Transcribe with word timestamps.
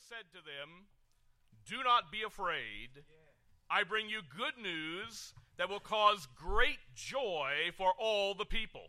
said 0.00 0.30
to 0.32 0.38
them, 0.38 0.86
Do 1.68 1.82
not 1.84 2.10
be 2.10 2.22
afraid. 2.22 3.04
I 3.70 3.84
bring 3.84 4.08
you 4.08 4.20
good 4.36 4.60
news 4.60 5.32
that 5.56 5.68
will 5.68 5.80
cause 5.80 6.28
great 6.36 6.78
joy 6.94 7.70
for 7.76 7.92
all 7.98 8.34
the 8.34 8.44
people. 8.44 8.88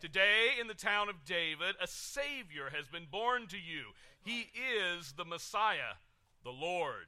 Today, 0.00 0.52
in 0.58 0.66
the 0.66 0.74
town 0.74 1.10
of 1.10 1.26
David, 1.26 1.76
a 1.80 1.86
Savior 1.86 2.70
has 2.74 2.88
been 2.88 3.06
born 3.10 3.46
to 3.48 3.58
you. 3.58 3.92
He 4.24 4.46
is 4.56 5.12
the 5.12 5.26
Messiah, 5.26 5.98
the 6.42 6.50
Lord. 6.50 7.06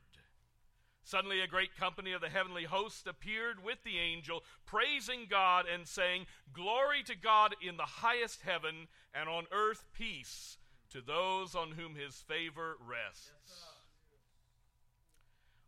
Suddenly, 1.05 1.41
a 1.41 1.47
great 1.47 1.75
company 1.75 2.13
of 2.13 2.21
the 2.21 2.29
heavenly 2.29 2.65
host 2.65 3.07
appeared 3.07 3.65
with 3.65 3.79
the 3.85 3.99
angel, 3.99 4.45
praising 4.67 5.27
God 5.29 5.65
and 5.73 5.89
saying, 5.89 6.27
Glory 6.53 7.03
to 7.05 7.17
God 7.17 7.57
in 7.67 7.79
the 7.79 7.83
highest 7.83 8.43
heaven, 8.43 8.89
and 9.15 9.29
on 9.29 9.47
earth 9.51 9.85
peace 9.95 10.59
to 10.93 11.01
those 11.01 11.55
on 11.55 11.73
whom 11.73 11.95
his 11.95 12.17
favor 12.17 12.77
rests. 12.87 13.31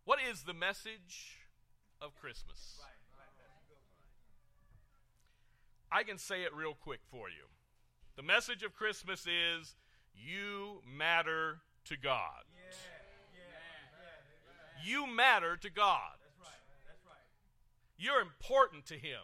What 0.03 0.19
is 0.21 0.43
the 0.43 0.53
message 0.53 1.39
of 1.99 2.15
Christmas? 2.15 2.79
I 5.91 6.03
can 6.03 6.17
say 6.17 6.43
it 6.43 6.53
real 6.53 6.75
quick 6.75 6.99
for 7.09 7.29
you. 7.29 7.47
The 8.15 8.23
message 8.23 8.61
of 8.63 8.75
Christmas 8.75 9.25
is 9.25 9.75
you 10.13 10.81
matter 10.85 11.59
to 11.85 11.97
God. 11.97 12.43
You 14.85 15.07
matter 15.07 15.57
to 15.57 15.69
God. 15.71 16.17
You're 17.97 18.21
important 18.21 18.85
to 18.87 18.95
Him. 18.95 19.21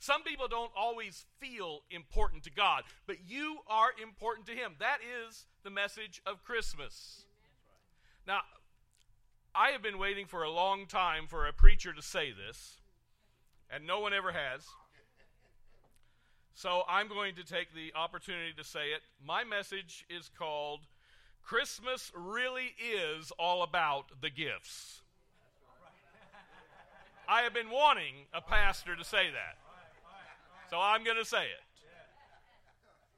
Some 0.00 0.22
people 0.22 0.48
don't 0.48 0.72
always 0.74 1.26
feel 1.40 1.80
important 1.90 2.42
to 2.44 2.50
God, 2.50 2.84
but 3.06 3.16
you 3.28 3.58
are 3.68 3.90
important 4.02 4.46
to 4.46 4.52
Him. 4.52 4.72
That 4.80 4.98
is 5.28 5.44
the 5.62 5.68
message 5.68 6.22
of 6.24 6.42
Christmas. 6.42 7.26
Now, 8.26 8.40
I 9.54 9.72
have 9.72 9.82
been 9.82 9.98
waiting 9.98 10.24
for 10.24 10.42
a 10.42 10.50
long 10.50 10.86
time 10.86 11.26
for 11.28 11.46
a 11.46 11.52
preacher 11.52 11.92
to 11.92 12.00
say 12.00 12.32
this, 12.32 12.78
and 13.70 13.86
no 13.86 14.00
one 14.00 14.14
ever 14.14 14.32
has. 14.32 14.66
So 16.54 16.82
I'm 16.88 17.08
going 17.08 17.34
to 17.34 17.44
take 17.44 17.74
the 17.74 17.92
opportunity 17.94 18.54
to 18.56 18.64
say 18.64 18.92
it. 18.94 19.02
My 19.22 19.44
message 19.44 20.06
is 20.08 20.30
called 20.38 20.80
Christmas 21.42 22.10
Really 22.14 22.74
Is 22.78 23.32
All 23.38 23.62
About 23.62 24.06
the 24.22 24.30
Gifts. 24.30 25.02
I 27.28 27.42
have 27.42 27.52
been 27.52 27.70
wanting 27.70 28.14
a 28.32 28.40
pastor 28.40 28.96
to 28.96 29.04
say 29.04 29.28
that. 29.30 29.58
So 30.70 30.78
I'm 30.80 31.04
going 31.04 31.16
to 31.16 31.24
say 31.24 31.42
it. 31.42 31.64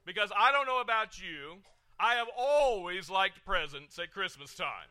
Because 0.05 0.31
I 0.37 0.51
don't 0.51 0.67
know 0.67 0.81
about 0.81 1.21
you, 1.21 1.59
I 2.01 2.15
have 2.15 2.29
always 2.37 3.09
liked 3.09 3.45
presents 3.45 3.99
at 3.99 4.13
Christmas 4.13 4.55
time. 4.55 4.89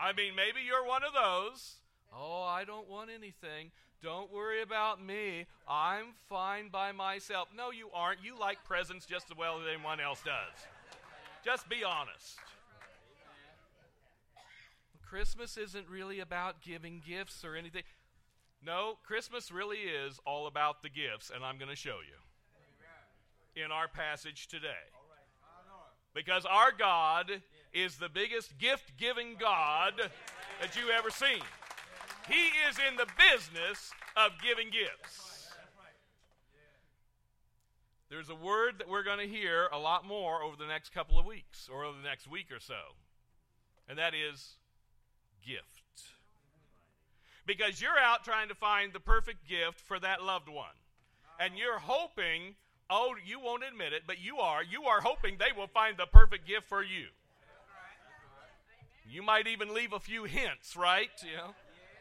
I 0.00 0.12
mean, 0.12 0.34
maybe 0.34 0.60
you're 0.66 0.86
one 0.86 1.02
of 1.04 1.12
those. 1.12 1.76
Oh, 2.14 2.42
I 2.42 2.64
don't 2.64 2.88
want 2.88 3.10
anything. 3.10 3.70
Don't 4.02 4.32
worry 4.32 4.62
about 4.62 5.04
me. 5.04 5.46
I'm 5.68 6.06
fine 6.28 6.68
by 6.68 6.92
myself. 6.92 7.48
No, 7.56 7.70
you 7.70 7.88
aren't. 7.94 8.24
You 8.24 8.38
like 8.38 8.64
presents 8.64 9.06
just 9.06 9.30
as 9.30 9.36
well 9.36 9.60
as 9.60 9.66
anyone 9.72 10.00
else 10.00 10.22
does. 10.24 10.66
Just 11.44 11.68
be 11.68 11.84
honest. 11.84 12.38
Christmas 15.08 15.56
isn't 15.56 15.88
really 15.88 16.20
about 16.20 16.60
giving 16.60 17.00
gifts 17.06 17.44
or 17.44 17.54
anything. 17.54 17.84
No, 18.66 18.98
Christmas 19.04 19.52
really 19.52 19.76
is 19.76 20.18
all 20.26 20.48
about 20.48 20.82
the 20.82 20.88
gifts, 20.88 21.30
and 21.32 21.44
I'm 21.44 21.56
going 21.56 21.70
to 21.70 21.76
show 21.76 21.98
you 22.04 23.62
in 23.64 23.70
our 23.70 23.86
passage 23.86 24.48
today. 24.48 24.90
Because 26.12 26.44
our 26.44 26.72
God 26.76 27.30
is 27.72 27.96
the 27.96 28.08
biggest 28.08 28.58
gift 28.58 28.96
giving 28.98 29.36
God 29.38 29.92
that 30.60 30.74
you 30.74 30.90
ever 30.90 31.10
seen. 31.10 31.42
He 32.28 32.48
is 32.68 32.76
in 32.90 32.96
the 32.96 33.06
business 33.30 33.92
of 34.16 34.32
giving 34.42 34.70
gifts. 34.70 35.52
There's 38.10 38.30
a 38.30 38.34
word 38.34 38.78
that 38.78 38.88
we're 38.88 39.04
going 39.04 39.20
to 39.20 39.32
hear 39.32 39.68
a 39.72 39.78
lot 39.78 40.04
more 40.04 40.42
over 40.42 40.56
the 40.56 40.66
next 40.66 40.92
couple 40.92 41.20
of 41.20 41.24
weeks 41.24 41.68
or 41.72 41.84
over 41.84 41.96
the 41.96 42.08
next 42.08 42.28
week 42.28 42.50
or 42.50 42.58
so, 42.58 42.96
and 43.88 43.96
that 43.96 44.12
is 44.12 44.54
gift. 45.46 45.85
Because 47.46 47.80
you're 47.80 47.98
out 47.98 48.24
trying 48.24 48.48
to 48.48 48.54
find 48.54 48.92
the 48.92 49.00
perfect 49.00 49.48
gift 49.48 49.80
for 49.80 49.98
that 50.00 50.22
loved 50.22 50.48
one. 50.48 50.74
And 51.38 51.56
you're 51.56 51.78
hoping, 51.78 52.56
oh, 52.90 53.14
you 53.24 53.38
won't 53.38 53.62
admit 53.62 53.92
it, 53.92 54.02
but 54.06 54.18
you 54.20 54.38
are, 54.38 54.62
you 54.64 54.84
are 54.84 55.00
hoping 55.00 55.36
they 55.38 55.56
will 55.56 55.68
find 55.68 55.96
the 55.96 56.06
perfect 56.06 56.46
gift 56.46 56.68
for 56.68 56.82
you. 56.82 57.06
You 59.08 59.22
might 59.22 59.46
even 59.46 59.72
leave 59.72 59.92
a 59.92 60.00
few 60.00 60.24
hints, 60.24 60.76
right? 60.76 61.10
You 61.22 61.36
know, 61.36 61.54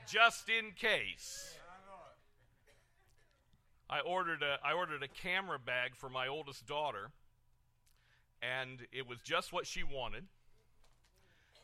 just 0.07 0.49
in 0.49 0.71
case. 0.71 1.55
I 3.87 3.99
ordered 3.99 4.41
a 4.41 4.57
I 4.65 4.73
ordered 4.73 5.03
a 5.03 5.07
camera 5.07 5.59
bag 5.59 5.95
for 5.95 6.09
my 6.09 6.27
oldest 6.27 6.65
daughter, 6.65 7.11
and 8.41 8.87
it 8.91 9.07
was 9.07 9.19
just 9.23 9.53
what 9.53 9.67
she 9.67 9.83
wanted. 9.83 10.23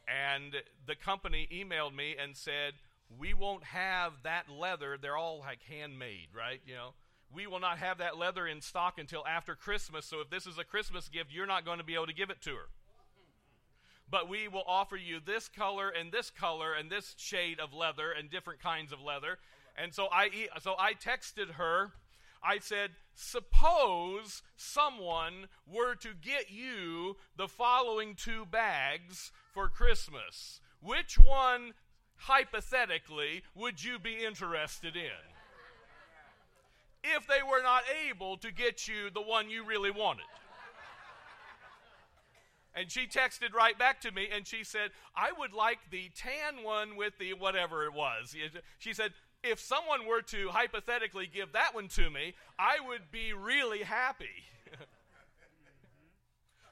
And 0.07 0.57
the 0.85 0.95
company 0.95 1.47
emailed 1.51 1.95
me 1.95 2.15
and 2.21 2.37
said, 2.37 2.73
"We 3.17 3.33
won't 3.33 3.63
have 3.65 4.13
that 4.23 4.49
leather. 4.49 4.97
They're 4.97 5.17
all 5.17 5.39
like 5.39 5.61
handmade, 5.63 6.29
right? 6.33 6.61
You 6.65 6.75
know, 6.75 6.93
we 7.33 7.47
will 7.47 7.59
not 7.59 7.77
have 7.77 7.99
that 7.99 8.17
leather 8.17 8.47
in 8.47 8.61
stock 8.61 8.99
until 8.99 9.25
after 9.25 9.55
Christmas. 9.55 10.05
So 10.05 10.21
if 10.21 10.29
this 10.29 10.45
is 10.45 10.57
a 10.57 10.63
Christmas 10.63 11.07
gift, 11.07 11.31
you're 11.31 11.47
not 11.47 11.65
going 11.65 11.77
to 11.77 11.83
be 11.83 11.95
able 11.95 12.07
to 12.07 12.13
give 12.13 12.29
it 12.29 12.41
to 12.41 12.55
her." 12.55 12.69
but 14.11 14.27
we 14.27 14.47
will 14.49 14.65
offer 14.67 14.97
you 14.97 15.19
this 15.25 15.47
color 15.47 15.89
and 15.89 16.11
this 16.11 16.29
color 16.29 16.73
and 16.73 16.91
this 16.91 17.15
shade 17.17 17.59
of 17.59 17.73
leather 17.73 18.11
and 18.11 18.29
different 18.29 18.61
kinds 18.61 18.91
of 18.91 19.01
leather. 19.01 19.39
And 19.77 19.93
so 19.93 20.09
I 20.11 20.49
so 20.59 20.75
I 20.77 20.93
texted 20.93 21.51
her. 21.51 21.93
I 22.43 22.57
said, 22.57 22.91
suppose 23.13 24.41
someone 24.55 25.47
were 25.71 25.93
to 25.95 26.09
get 26.19 26.49
you 26.49 27.17
the 27.37 27.47
following 27.47 28.15
two 28.15 28.47
bags 28.47 29.31
for 29.53 29.69
Christmas. 29.69 30.59
Which 30.81 31.19
one 31.19 31.73
hypothetically 32.21 33.43
would 33.55 33.83
you 33.83 33.99
be 33.99 34.23
interested 34.23 34.95
in? 34.95 35.11
If 37.03 37.27
they 37.27 37.41
were 37.41 37.63
not 37.63 37.83
able 38.09 38.37
to 38.37 38.51
get 38.51 38.87
you 38.87 39.09
the 39.09 39.21
one 39.21 39.49
you 39.49 39.65
really 39.65 39.91
wanted. 39.91 40.25
And 42.73 42.89
she 42.89 43.05
texted 43.05 43.53
right 43.53 43.77
back 43.77 43.99
to 44.01 44.11
me 44.11 44.29
and 44.33 44.47
she 44.47 44.63
said, 44.63 44.91
I 45.15 45.31
would 45.37 45.51
like 45.51 45.79
the 45.89 46.09
tan 46.15 46.63
one 46.63 46.95
with 46.95 47.17
the 47.19 47.33
whatever 47.33 47.85
it 47.85 47.93
was. 47.93 48.35
She 48.77 48.93
said, 48.93 49.11
if 49.43 49.59
someone 49.59 50.05
were 50.05 50.21
to 50.21 50.49
hypothetically 50.49 51.27
give 51.27 51.51
that 51.53 51.73
one 51.73 51.87
to 51.89 52.09
me, 52.09 52.35
I 52.57 52.77
would 52.87 53.11
be 53.11 53.33
really 53.33 53.83
happy. 53.83 54.45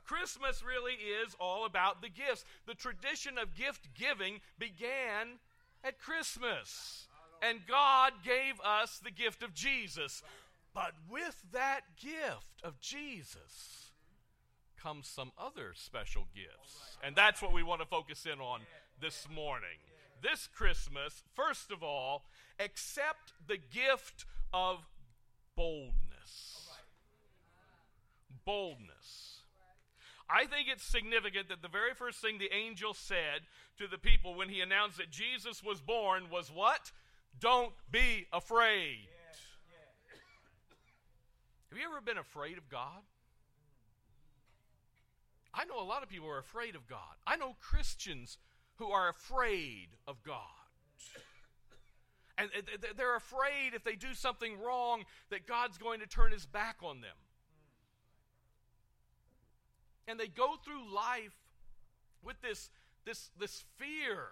Christmas 0.09 0.63
really 0.63 0.93
is 0.93 1.35
all 1.39 1.65
about 1.65 2.01
the 2.01 2.09
gifts. 2.09 2.43
The 2.65 2.73
tradition 2.73 3.37
of 3.37 3.55
gift 3.55 3.89
giving 3.93 4.41
began 4.57 5.37
at 5.83 5.99
Christmas. 5.99 7.07
And 7.43 7.59
God 7.67 8.13
gave 8.25 8.59
us 8.65 8.99
the 9.03 9.11
gift 9.11 9.43
of 9.43 9.53
Jesus. 9.53 10.23
But 10.73 10.93
with 11.07 11.43
that 11.53 11.81
gift 12.01 12.63
of 12.63 12.79
Jesus, 12.81 13.91
comes 14.81 15.07
some 15.07 15.31
other 15.37 15.73
special 15.75 16.25
gifts. 16.33 16.97
And 17.03 17.15
that's 17.15 17.39
what 17.39 17.53
we 17.53 17.61
want 17.61 17.81
to 17.81 17.87
focus 17.87 18.25
in 18.25 18.39
on 18.39 18.61
this 18.99 19.27
morning. 19.29 19.77
This 20.23 20.47
Christmas, 20.47 21.21
first 21.35 21.69
of 21.69 21.83
all, 21.83 22.23
accept 22.59 23.33
the 23.47 23.57
gift 23.57 24.25
of 24.51 24.79
boldness. 25.55 26.67
Boldness. 28.43 29.38
I 30.29 30.45
think 30.45 30.67
it's 30.71 30.83
significant 30.83 31.49
that 31.49 31.61
the 31.61 31.67
very 31.67 31.93
first 31.95 32.19
thing 32.19 32.37
the 32.37 32.53
angel 32.53 32.93
said 32.93 33.41
to 33.77 33.87
the 33.87 33.97
people 33.97 34.35
when 34.35 34.49
he 34.49 34.61
announced 34.61 34.97
that 34.97 35.09
Jesus 35.09 35.63
was 35.63 35.81
born 35.81 36.29
was 36.31 36.51
what? 36.53 36.91
Don't 37.39 37.73
be 37.91 38.27
afraid. 38.31 39.07
Have 41.69 41.77
you 41.79 41.85
ever 41.85 42.01
been 42.01 42.17
afraid 42.17 42.57
of 42.57 42.69
God? 42.69 43.01
I 45.53 45.65
know 45.65 45.81
a 45.81 45.83
lot 45.83 46.03
of 46.03 46.09
people 46.09 46.29
are 46.29 46.39
afraid 46.39 46.75
of 46.75 46.87
God. 46.87 47.17
I 47.25 47.35
know 47.35 47.55
Christians 47.59 48.37
who 48.75 48.89
are 48.91 49.09
afraid 49.09 49.89
of 50.07 50.23
God. 50.23 50.43
And 52.37 52.49
they're 52.95 53.17
afraid 53.17 53.73
if 53.73 53.83
they 53.83 53.95
do 53.95 54.13
something 54.13 54.59
wrong 54.59 55.03
that 55.29 55.45
God's 55.45 55.77
going 55.77 55.99
to 55.99 56.07
turn 56.07 56.31
his 56.31 56.45
back 56.45 56.77
on 56.81 57.01
them. 57.01 57.15
And 60.09 60.19
they 60.19 60.27
go 60.27 60.55
through 60.65 60.93
life 60.93 61.37
with 62.23 62.41
this, 62.41 62.69
this, 63.05 63.29
this 63.39 63.63
fear. 63.77 64.23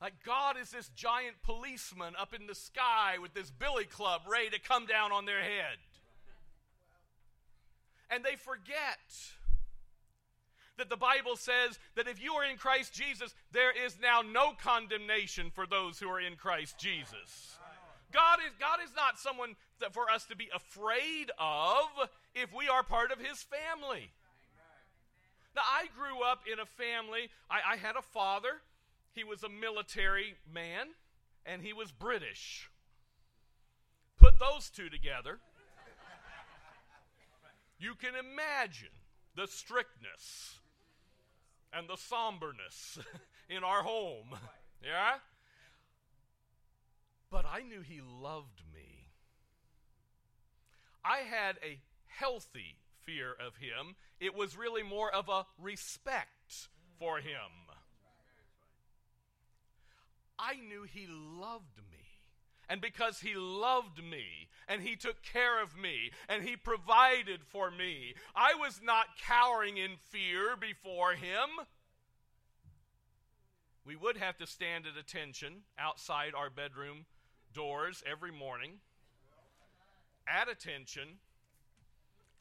Like 0.00 0.14
God 0.24 0.56
is 0.60 0.70
this 0.70 0.88
giant 0.96 1.36
policeman 1.42 2.14
up 2.18 2.32
in 2.34 2.46
the 2.46 2.54
sky 2.54 3.16
with 3.20 3.34
this 3.34 3.50
billy 3.50 3.84
club 3.84 4.22
ready 4.26 4.48
to 4.50 4.58
come 4.58 4.86
down 4.86 5.12
on 5.12 5.26
their 5.26 5.42
head. 5.42 5.76
And 8.10 8.24
they 8.24 8.36
forget 8.36 8.98
that 10.78 10.88
the 10.88 10.96
Bible 10.96 11.36
says 11.36 11.78
that 11.94 12.08
if 12.08 12.22
you 12.22 12.32
are 12.32 12.44
in 12.44 12.56
Christ 12.56 12.94
Jesus, 12.94 13.34
there 13.52 13.70
is 13.70 13.96
now 14.00 14.22
no 14.22 14.52
condemnation 14.52 15.50
for 15.54 15.66
those 15.66 15.98
who 15.98 16.08
are 16.08 16.20
in 16.20 16.36
Christ 16.36 16.78
Jesus. 16.78 17.58
God 18.12 18.38
is, 18.46 18.52
God 18.58 18.78
is 18.84 18.90
not 18.96 19.18
someone 19.18 19.54
that 19.80 19.94
for 19.94 20.10
us 20.10 20.24
to 20.26 20.36
be 20.36 20.48
afraid 20.54 21.30
of 21.38 22.08
if 22.34 22.52
we 22.54 22.68
are 22.68 22.82
part 22.82 23.12
of 23.12 23.18
His 23.18 23.44
family. 23.44 24.10
Now, 25.54 25.62
I 25.62 25.86
grew 25.94 26.22
up 26.22 26.40
in 26.50 26.58
a 26.58 26.66
family, 26.66 27.28
I, 27.50 27.74
I 27.74 27.76
had 27.76 27.96
a 27.96 28.02
father, 28.02 28.62
he 29.12 29.24
was 29.24 29.42
a 29.42 29.48
military 29.48 30.36
man, 30.50 30.88
and 31.44 31.62
he 31.62 31.72
was 31.72 31.92
British. 31.92 32.70
Put 34.18 34.38
those 34.38 34.70
two 34.70 34.88
together. 34.88 35.38
You 37.78 37.94
can 37.96 38.14
imagine 38.14 38.94
the 39.34 39.46
strictness 39.46 40.60
and 41.72 41.88
the 41.88 41.96
somberness 41.96 42.98
in 43.48 43.64
our 43.64 43.82
home. 43.82 44.38
Yeah? 44.82 45.14
But 47.30 47.44
I 47.44 47.62
knew 47.62 47.80
he 47.80 48.00
loved 48.00 48.62
me. 48.72 49.08
I 51.04 51.18
had 51.18 51.56
a 51.64 51.80
healthy 52.06 52.76
fear 53.04 53.32
of 53.32 53.56
him. 53.56 53.96
It 54.20 54.34
was 54.34 54.56
really 54.56 54.82
more 54.82 55.12
of 55.12 55.28
a 55.28 55.46
respect 55.58 56.68
for 56.98 57.18
him. 57.18 57.70
I 60.38 60.54
knew 60.54 60.82
he 60.82 61.06
loved 61.08 61.78
me. 61.90 61.98
And 62.68 62.80
because 62.80 63.20
he 63.20 63.34
loved 63.34 64.02
me 64.02 64.48
and 64.66 64.82
he 64.82 64.96
took 64.96 65.22
care 65.22 65.62
of 65.62 65.76
me 65.76 66.10
and 66.28 66.42
he 66.42 66.56
provided 66.56 67.40
for 67.44 67.70
me, 67.70 68.14
I 68.34 68.54
was 68.54 68.80
not 68.82 69.18
cowering 69.20 69.76
in 69.76 69.96
fear 70.10 70.56
before 70.58 71.12
him. 71.12 71.66
We 73.84 73.96
would 73.96 74.16
have 74.16 74.38
to 74.38 74.46
stand 74.46 74.86
at 74.86 74.96
attention 74.96 75.64
outside 75.78 76.34
our 76.34 76.50
bedroom 76.50 77.04
doors 77.52 78.02
every 78.10 78.32
morning, 78.32 78.78
at 80.26 80.48
attention, 80.48 81.18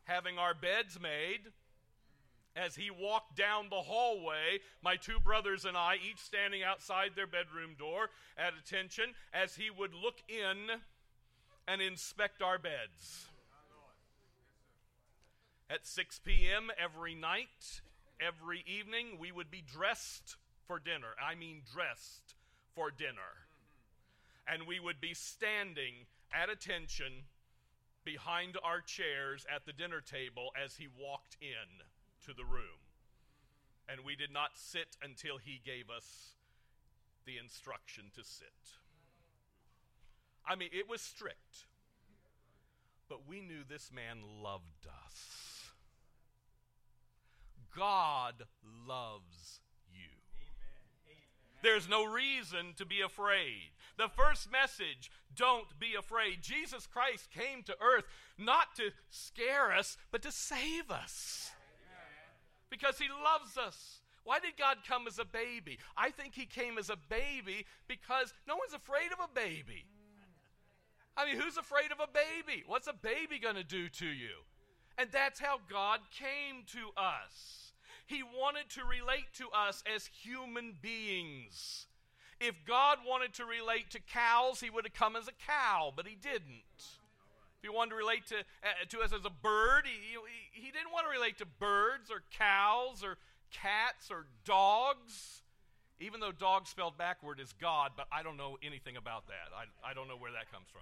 having 0.05 0.37
our 0.37 0.53
beds 0.53 0.99
made, 0.99 1.51
as 2.55 2.75
he 2.75 2.91
walked 2.91 3.37
down 3.37 3.67
the 3.69 3.77
hallway, 3.77 4.59
my 4.83 4.95
two 4.95 5.19
brothers 5.19 5.65
and 5.65 5.77
I, 5.77 5.95
each 5.95 6.19
standing 6.19 6.63
outside 6.63 7.11
their 7.15 7.27
bedroom 7.27 7.75
door 7.77 8.09
at 8.37 8.53
attention, 8.59 9.13
as 9.33 9.55
he 9.55 9.69
would 9.69 9.93
look 9.93 10.17
in 10.27 10.81
and 11.67 11.81
inspect 11.81 12.41
our 12.41 12.57
beds. 12.57 13.29
At 15.69 15.87
6 15.87 16.19
p.m. 16.25 16.69
every 16.77 17.15
night, 17.15 17.81
every 18.19 18.65
evening, 18.67 19.17
we 19.19 19.31
would 19.31 19.49
be 19.49 19.63
dressed 19.65 20.35
for 20.67 20.79
dinner. 20.79 21.15
I 21.21 21.35
mean, 21.35 21.61
dressed 21.73 22.35
for 22.75 22.91
dinner. 22.91 23.47
And 24.45 24.67
we 24.67 24.81
would 24.81 24.99
be 24.99 25.13
standing 25.13 25.93
at 26.33 26.49
attention 26.49 27.23
behind 28.03 28.57
our 28.63 28.81
chairs 28.81 29.45
at 29.53 29.65
the 29.65 29.73
dinner 29.73 30.01
table 30.01 30.49
as 30.61 30.75
he 30.75 30.87
walked 30.87 31.37
in 31.41 31.85
to 32.25 32.33
the 32.33 32.45
room. 32.45 32.81
And 33.89 34.01
we 34.05 34.15
did 34.15 34.31
not 34.31 34.51
sit 34.55 34.97
until 35.03 35.37
he 35.37 35.61
gave 35.63 35.89
us 35.89 36.35
the 37.25 37.37
instruction 37.37 38.05
to 38.15 38.23
sit. 38.23 38.47
I 40.45 40.55
mean, 40.55 40.69
it 40.71 40.89
was 40.89 41.01
strict. 41.01 41.65
But 43.09 43.27
we 43.27 43.41
knew 43.41 43.63
this 43.67 43.91
man 43.93 44.19
loved 44.41 44.87
us. 45.05 45.71
God 47.75 48.43
loves. 48.87 49.59
There's 51.61 51.87
no 51.87 52.05
reason 52.05 52.73
to 52.77 52.85
be 52.85 53.01
afraid. 53.01 53.71
The 53.97 54.09
first 54.09 54.51
message, 54.51 55.11
don't 55.35 55.79
be 55.79 55.95
afraid. 55.97 56.41
Jesus 56.41 56.87
Christ 56.87 57.29
came 57.31 57.63
to 57.63 57.75
earth 57.81 58.05
not 58.37 58.75
to 58.77 58.91
scare 59.09 59.71
us, 59.71 59.97
but 60.11 60.21
to 60.23 60.31
save 60.31 60.89
us 60.89 61.51
because 62.69 62.97
He 62.97 63.07
loves 63.09 63.57
us. 63.57 64.01
Why 64.23 64.39
did 64.39 64.57
God 64.57 64.77
come 64.87 65.07
as 65.07 65.19
a 65.19 65.25
baby? 65.25 65.77
I 65.97 66.09
think 66.09 66.33
He 66.33 66.45
came 66.45 66.77
as 66.77 66.89
a 66.89 66.97
baby 67.09 67.65
because 67.87 68.33
no 68.47 68.55
one's 68.55 68.73
afraid 68.73 69.11
of 69.11 69.19
a 69.23 69.33
baby. 69.33 69.85
I 71.17 71.25
mean, 71.25 71.39
who's 71.39 71.57
afraid 71.57 71.91
of 71.91 71.99
a 71.99 72.07
baby? 72.07 72.63
What's 72.65 72.87
a 72.87 72.93
baby 72.93 73.37
going 73.37 73.55
to 73.55 73.63
do 73.63 73.89
to 73.89 74.05
you? 74.05 74.45
And 74.97 75.09
that's 75.11 75.39
how 75.39 75.59
God 75.69 75.99
came 76.11 76.63
to 76.67 76.99
us. 76.99 77.70
He 78.05 78.23
wanted 78.23 78.69
to 78.71 78.81
relate 78.83 79.33
to 79.37 79.49
us 79.49 79.83
as 79.93 80.05
human 80.07 80.75
beings. 80.81 81.87
If 82.39 82.55
God 82.65 82.99
wanted 83.05 83.33
to 83.35 83.45
relate 83.45 83.91
to 83.91 83.99
cows, 83.99 84.59
He 84.59 84.69
would 84.69 84.85
have 84.85 84.93
come 84.93 85.15
as 85.15 85.27
a 85.27 85.33
cow, 85.45 85.93
but 85.95 86.07
He 86.07 86.15
didn't. 86.15 86.99
If 87.61 87.69
he 87.69 87.69
wanted 87.69 87.91
to 87.91 87.95
relate 87.97 88.25
to, 88.27 88.37
uh, 88.39 88.85
to 88.89 89.01
us 89.01 89.13
as 89.13 89.23
a 89.23 89.29
bird, 89.29 89.85
he, 89.85 90.17
he, 90.17 90.65
he 90.65 90.71
didn't 90.71 90.91
want 90.91 91.05
to 91.05 91.11
relate 91.11 91.37
to 91.37 91.45
birds 91.45 92.09
or 92.09 92.23
cows 92.35 93.03
or 93.03 93.17
cats 93.51 94.09
or 94.09 94.25
dogs. 94.45 95.43
Even 95.99 96.19
though 96.19 96.31
dog 96.31 96.65
spelled 96.65 96.97
backward 96.97 97.39
is 97.39 97.53
God, 97.61 97.91
but 97.95 98.07
I 98.11 98.23
don't 98.23 98.35
know 98.35 98.57
anything 98.63 98.97
about 98.97 99.27
that. 99.27 99.53
I, 99.55 99.91
I 99.91 99.93
don't 99.93 100.07
know 100.07 100.17
where 100.17 100.31
that 100.31 100.51
comes 100.51 100.65
from. 100.71 100.81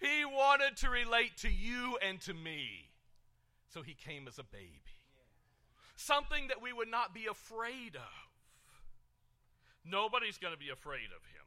He 0.00 0.24
wanted 0.24 0.76
to 0.78 0.90
relate 0.90 1.36
to 1.38 1.48
you 1.48 1.96
and 2.02 2.20
to 2.22 2.34
me. 2.34 2.87
So 3.68 3.82
he 3.82 3.94
came 3.94 4.26
as 4.26 4.38
a 4.38 4.44
baby. 4.44 4.96
Something 5.96 6.48
that 6.48 6.62
we 6.62 6.72
would 6.72 6.88
not 6.88 7.14
be 7.14 7.26
afraid 7.26 7.96
of. 7.96 8.28
Nobody's 9.84 10.38
going 10.38 10.54
to 10.54 10.58
be 10.58 10.70
afraid 10.70 11.06
of 11.06 11.24
him. 11.24 11.44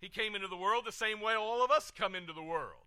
He 0.00 0.08
came 0.08 0.34
into 0.34 0.48
the 0.48 0.56
world 0.56 0.84
the 0.84 0.92
same 0.92 1.20
way 1.20 1.34
all 1.34 1.64
of 1.64 1.70
us 1.70 1.92
come 1.96 2.14
into 2.14 2.32
the 2.32 2.42
world. 2.42 2.82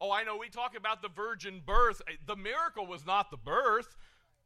Oh, 0.00 0.12
I 0.12 0.22
know 0.22 0.36
we 0.36 0.48
talk 0.48 0.76
about 0.76 1.02
the 1.02 1.08
virgin 1.08 1.62
birth. 1.64 2.02
Eh, 2.08 2.12
the 2.26 2.36
miracle 2.36 2.86
was 2.86 3.06
not 3.06 3.30
the 3.30 3.36
birth, 3.36 3.96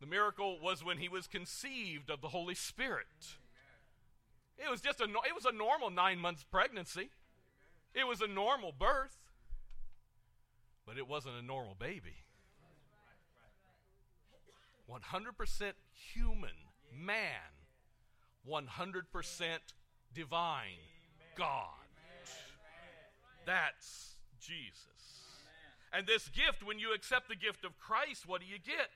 the 0.01 0.07
miracle 0.07 0.59
was 0.61 0.85
when 0.85 0.99
he 0.99 1.09
was 1.09 1.27
conceived 1.27 2.11
of 2.11 2.21
the 2.21 2.29
Holy 2.29 2.55
Spirit. 2.55 3.37
It 4.59 4.71
was 4.71 4.81
just 4.81 5.01
a 5.01 5.05
it 5.05 5.35
was 5.35 5.45
a 5.45 5.53
normal 5.53 5.91
9 5.91 6.19
months 6.19 6.45
pregnancy. 6.45 7.11
It 7.95 8.07
was 8.07 8.21
a 8.21 8.27
normal 8.27 8.73
birth. 8.73 9.17
But 10.87 10.99
it 10.99 11.07
wasn't 11.07 11.37
a 11.37 11.43
normal 11.43 11.75
baby. 11.75 12.25
100% 14.91 15.73
human, 15.93 16.51
man, 16.93 17.53
100% 18.49 19.59
divine, 20.15 20.67
God. 21.37 21.69
That's 23.47 24.17
Jesus. 24.41 24.83
And 25.93 26.07
this 26.07 26.29
gift, 26.29 26.65
when 26.65 26.79
you 26.79 26.95
accept 26.95 27.29
the 27.29 27.37
gift 27.37 27.65
of 27.65 27.79
Christ, 27.79 28.27
what 28.27 28.41
do 28.41 28.47
you 28.47 28.59
get? 28.59 28.91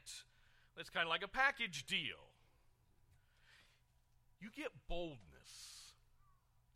It's 0.79 0.91
kind 0.91 1.07
of 1.07 1.11
like 1.11 1.25
a 1.25 1.29
package 1.29 1.87
deal. 1.87 2.31
You 4.41 4.49
get 4.55 4.69
boldness. 4.89 5.93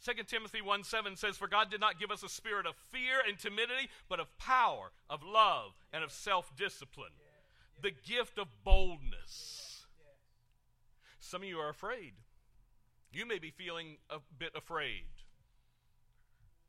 2 0.04 0.12
Timothy 0.24 0.62
1 0.62 0.84
7 0.84 1.16
says, 1.16 1.36
For 1.36 1.46
God 1.46 1.70
did 1.70 1.80
not 1.80 2.00
give 2.00 2.10
us 2.10 2.22
a 2.22 2.28
spirit 2.28 2.66
of 2.66 2.74
fear 2.90 3.20
and 3.26 3.38
timidity, 3.38 3.88
but 4.08 4.18
of 4.18 4.36
power, 4.38 4.92
of 5.10 5.22
love, 5.22 5.72
and 5.92 6.02
of 6.02 6.10
self 6.10 6.56
discipline. 6.56 7.12
The 7.82 7.92
gift 8.06 8.38
of 8.38 8.48
boldness. 8.64 9.86
Some 11.18 11.42
of 11.42 11.48
you 11.48 11.58
are 11.58 11.70
afraid. 11.70 12.12
You 13.12 13.26
may 13.26 13.38
be 13.38 13.50
feeling 13.50 13.96
a 14.08 14.18
bit 14.38 14.52
afraid. 14.54 15.04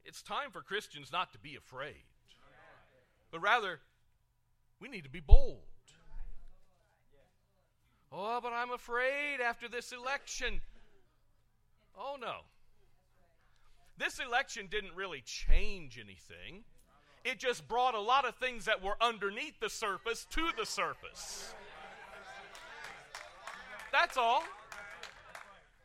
It's 0.04 0.22
time 0.22 0.52
for 0.52 0.62
Christians 0.62 1.12
not 1.12 1.32
to 1.34 1.40
be 1.40 1.56
afraid, 1.56 2.04
but 3.30 3.40
rather, 3.40 3.80
we 4.80 4.88
need 4.88 5.04
to 5.04 5.10
be 5.10 5.20
bold. 5.20 5.60
Oh, 8.12 8.40
but 8.42 8.52
I'm 8.52 8.72
afraid 8.72 9.40
after 9.42 9.70
this 9.70 9.92
election. 9.92 10.62
Oh, 11.96 12.18
no. 12.20 12.38
This 13.98 14.20
election 14.20 14.68
didn't 14.70 14.96
really 14.96 15.22
change 15.22 16.00
anything. 16.00 16.64
It 17.24 17.38
just 17.38 17.68
brought 17.68 17.94
a 17.94 18.00
lot 18.00 18.26
of 18.26 18.36
things 18.36 18.66
that 18.66 18.84
were 18.84 18.96
underneath 19.00 19.60
the 19.60 19.70
surface 19.70 20.26
to 20.32 20.50
the 20.58 20.66
surface. 20.66 21.54
That's 23.92 24.18
all. 24.18 24.44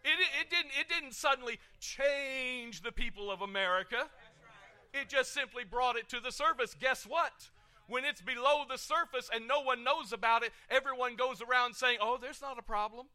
It, 0.05 0.19
it, 0.40 0.50
didn't, 0.50 0.71
it 0.81 0.88
didn't 0.88 1.14
suddenly 1.14 1.59
change 1.81 2.83
the 2.83 2.93
people 2.93 3.31
of 3.31 3.43
America, 3.43 4.09
it 4.95 5.09
just 5.09 5.35
simply 5.35 5.64
brought 5.64 5.97
it 5.97 6.09
to 6.11 6.21
the 6.21 6.31
surface. 6.31 6.75
Guess 6.78 7.05
what? 7.05 7.33
When 7.88 8.05
it's 8.05 8.23
below 8.23 8.64
the 8.69 8.78
surface 8.78 9.28
and 9.33 9.47
no 9.47 9.61
one 9.61 9.85
knows 9.85 10.12
about 10.12 10.43
it, 10.43 10.52
everyone 10.71 11.16
goes 11.16 11.43
around 11.43 11.75
saying, 11.75 11.99
Oh, 12.00 12.19
there's 12.21 12.40
not 12.40 12.59
a 12.59 12.62
problem. 12.62 13.07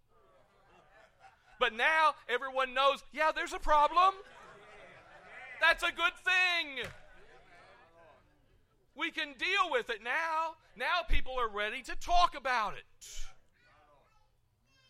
But 1.60 1.74
now 1.74 2.16
everyone 2.28 2.74
knows, 2.74 3.04
yeah, 3.13 3.32
there's 3.34 3.54
a 3.54 3.60
problem. 3.60 4.16
That's 5.62 5.84
a 5.84 5.92
good 5.92 6.13
thing. 6.24 6.88
We 9.01 9.10
can 9.10 9.34
deal 9.39 9.72
with 9.72 9.89
it 9.89 10.03
now. 10.03 10.58
Now 10.77 11.01
people 11.10 11.34
are 11.39 11.50
ready 11.50 11.81
to 11.81 11.96
talk 12.00 12.38
about 12.38 12.74
it. 12.74 12.84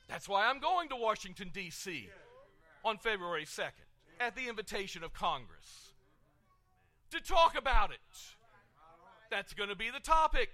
That's 0.10 0.28
why 0.28 0.48
I'm 0.48 0.60
going 0.60 0.90
to 0.90 0.98
Washington, 0.98 1.50
D.C. 1.54 2.10
on 2.84 2.98
February 2.98 3.46
2nd 3.46 3.88
at 4.20 4.36
the 4.36 4.50
invitation 4.50 5.06
of 5.06 5.14
Congress 5.14 5.94
to 7.12 7.22
talk 7.22 7.58
about 7.58 7.92
it. 7.92 8.00
That's 9.30 9.54
going 9.54 9.70
to 9.70 9.78
be 9.78 9.90
the 9.90 10.02
topic. 10.02 10.50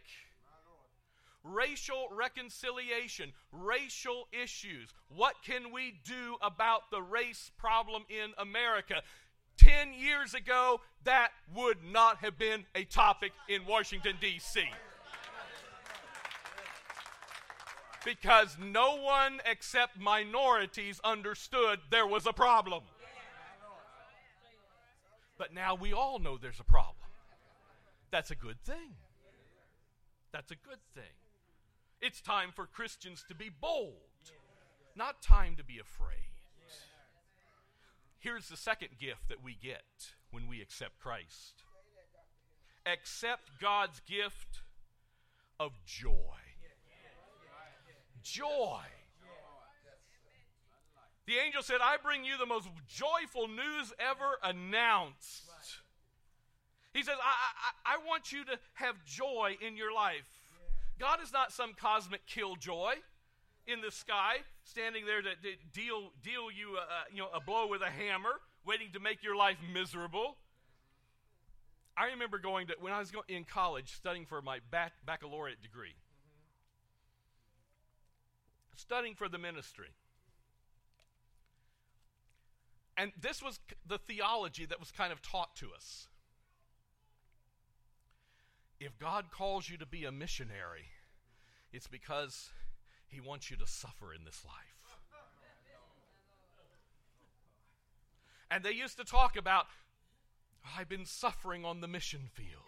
Racial 1.43 2.09
reconciliation, 2.11 3.31
racial 3.51 4.27
issues. 4.31 4.93
What 5.09 5.33
can 5.43 5.71
we 5.73 5.99
do 6.05 6.35
about 6.43 6.91
the 6.91 7.01
race 7.01 7.49
problem 7.57 8.03
in 8.07 8.33
America? 8.37 9.01
10 9.57 9.93
years 9.93 10.33
ago, 10.33 10.81
that 11.03 11.29
would 11.55 11.83
not 11.83 12.17
have 12.17 12.37
been 12.37 12.65
a 12.75 12.83
topic 12.85 13.31
in 13.47 13.65
Washington, 13.65 14.15
D.C. 14.19 14.63
Because 18.05 18.57
no 18.59 18.97
one 19.01 19.39
except 19.45 19.99
minorities 19.99 21.01
understood 21.03 21.79
there 21.89 22.07
was 22.07 22.25
a 22.25 22.33
problem. 22.33 22.83
But 25.37 25.53
now 25.53 25.75
we 25.75 25.93
all 25.93 26.19
know 26.19 26.37
there's 26.37 26.59
a 26.59 26.63
problem. 26.63 26.95
That's 28.11 28.31
a 28.31 28.35
good 28.35 28.63
thing. 28.63 28.95
That's 30.31 30.51
a 30.51 30.55
good 30.55 30.79
thing. 30.93 31.03
It's 32.01 32.21
time 32.21 32.49
for 32.55 32.65
Christians 32.65 33.23
to 33.27 33.35
be 33.35 33.49
bold, 33.49 33.95
not 34.95 35.21
time 35.21 35.55
to 35.57 35.63
be 35.63 35.79
afraid. 35.79 36.36
Here's 38.19 38.49
the 38.49 38.57
second 38.57 38.89
gift 38.99 39.29
that 39.29 39.43
we 39.43 39.57
get 39.61 39.83
when 40.31 40.47
we 40.47 40.61
accept 40.61 40.99
Christ 40.99 41.63
accept 42.91 43.59
God's 43.59 43.99
gift 44.01 44.61
of 45.59 45.71
joy. 45.85 46.13
Joy. 48.23 48.81
The 51.25 51.33
angel 51.45 51.61
said, 51.61 51.77
I 51.81 51.97
bring 52.01 52.23
you 52.23 52.37
the 52.37 52.45
most 52.45 52.69
joyful 52.87 53.47
news 53.47 53.93
ever 53.99 54.37
announced. 54.43 55.43
He 56.93 57.03
says, 57.03 57.15
I, 57.21 57.93
I, 57.93 57.95
I 57.95 58.07
want 58.07 58.31
you 58.31 58.45
to 58.45 58.57
have 58.75 58.95
joy 59.05 59.57
in 59.65 59.75
your 59.75 59.93
life. 59.93 60.27
God 60.99 61.19
is 61.21 61.33
not 61.33 61.51
some 61.51 61.73
cosmic 61.73 62.25
killjoy 62.25 62.95
in 63.67 63.81
the 63.81 63.91
sky, 63.91 64.37
standing 64.63 65.05
there 65.05 65.21
to, 65.21 65.29
to 65.29 65.55
deal, 65.73 66.11
deal 66.23 66.49
you, 66.49 66.77
a, 66.77 67.13
you 67.13 67.19
know, 67.19 67.29
a 67.33 67.41
blow 67.41 67.67
with 67.67 67.81
a 67.81 67.89
hammer, 67.89 68.39
waiting 68.65 68.87
to 68.93 68.99
make 68.99 69.21
your 69.21 69.35
life 69.35 69.57
miserable. 69.73 70.37
I 71.97 72.07
remember 72.07 72.39
going 72.39 72.67
to, 72.67 72.75
when 72.79 72.93
I 72.93 72.99
was 72.99 73.11
in 73.27 73.43
college, 73.43 73.93
studying 73.95 74.25
for 74.25 74.41
my 74.41 74.59
bac- 74.71 74.93
baccalaureate 75.05 75.61
degree, 75.61 75.95
studying 78.75 79.15
for 79.15 79.27
the 79.27 79.37
ministry. 79.37 79.89
And 82.95 83.11
this 83.19 83.43
was 83.43 83.59
the 83.85 83.97
theology 83.97 84.65
that 84.65 84.79
was 84.79 84.91
kind 84.91 85.11
of 85.11 85.21
taught 85.21 85.55
to 85.57 85.67
us. 85.75 86.07
If 88.79 88.97
God 88.97 89.25
calls 89.31 89.69
you 89.69 89.77
to 89.77 89.85
be 89.85 90.05
a 90.05 90.11
missionary, 90.11 90.85
it's 91.73 91.87
because 91.87 92.49
He 93.07 93.21
wants 93.21 93.49
you 93.49 93.57
to 93.57 93.67
suffer 93.67 94.13
in 94.13 94.25
this 94.25 94.43
life. 94.45 94.53
And 98.49 98.63
they 98.63 98.71
used 98.71 98.97
to 98.97 99.03
talk 99.03 99.35
about, 99.35 99.65
I've 100.77 100.89
been 100.89 101.05
suffering 101.05 101.65
on 101.65 101.81
the 101.81 101.87
mission 101.87 102.21
field. 102.33 102.63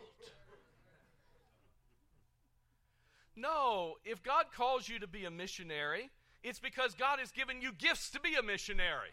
No, 3.35 3.95
if 4.03 4.21
God 4.21 4.47
calls 4.53 4.89
you 4.89 4.99
to 4.99 5.07
be 5.07 5.23
a 5.23 5.31
missionary, 5.31 6.09
it's 6.43 6.59
because 6.59 6.93
God 6.93 7.19
has 7.19 7.31
given 7.31 7.61
you 7.61 7.71
gifts 7.71 8.09
to 8.11 8.19
be 8.19 8.35
a 8.35 8.43
missionary. 8.43 9.11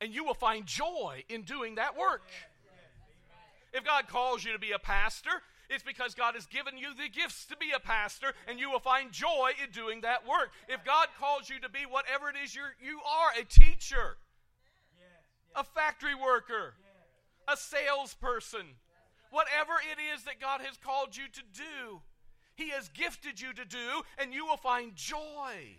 And 0.00 0.12
you 0.12 0.24
will 0.24 0.34
find 0.34 0.66
joy 0.66 1.24
in 1.30 1.42
doing 1.42 1.76
that 1.76 1.96
work. 1.96 2.28
If 3.72 3.84
God 3.84 4.08
calls 4.08 4.44
you 4.44 4.52
to 4.52 4.58
be 4.58 4.72
a 4.72 4.78
pastor, 4.78 5.42
it's 5.68 5.82
because 5.82 6.14
God 6.14 6.34
has 6.34 6.46
given 6.46 6.78
you 6.78 6.94
the 6.94 7.08
gifts 7.08 7.46
to 7.46 7.56
be 7.56 7.72
a 7.74 7.80
pastor, 7.80 8.32
and 8.46 8.58
you 8.58 8.70
will 8.70 8.80
find 8.80 9.12
joy 9.12 9.52
in 9.62 9.70
doing 9.70 10.00
that 10.02 10.26
work. 10.26 10.50
If 10.68 10.84
God 10.84 11.08
calls 11.18 11.48
you 11.50 11.60
to 11.60 11.68
be 11.68 11.86
whatever 11.88 12.28
it 12.28 12.36
is 12.42 12.54
you're, 12.54 12.74
you 12.82 12.98
are 12.98 13.40
a 13.40 13.44
teacher, 13.44 14.16
a 15.54 15.64
factory 15.64 16.14
worker, 16.14 16.74
a 17.48 17.56
salesperson, 17.56 18.66
whatever 19.30 19.72
it 19.92 19.98
is 20.14 20.24
that 20.24 20.40
God 20.40 20.60
has 20.60 20.76
called 20.76 21.16
you 21.16 21.24
to 21.32 21.42
do, 21.52 22.00
He 22.54 22.70
has 22.70 22.88
gifted 22.88 23.40
you 23.40 23.52
to 23.52 23.64
do, 23.64 24.02
and 24.18 24.32
you 24.32 24.46
will 24.46 24.56
find 24.56 24.94
joy. 24.94 25.76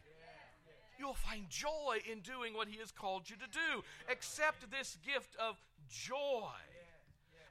You'll 1.00 1.13
find 1.13 1.48
joy 1.50 2.00
in 2.12 2.22
doing 2.22 2.56
what 2.56 2.67
He 2.67 2.79
has 2.79 2.91
called 2.91 3.29
you 3.29 3.36
to 3.36 3.48
do. 3.51 3.84
Accept 4.12 4.70
this 4.72 4.98
gift 5.06 5.36
of 5.38 5.56
joy. 5.89 6.50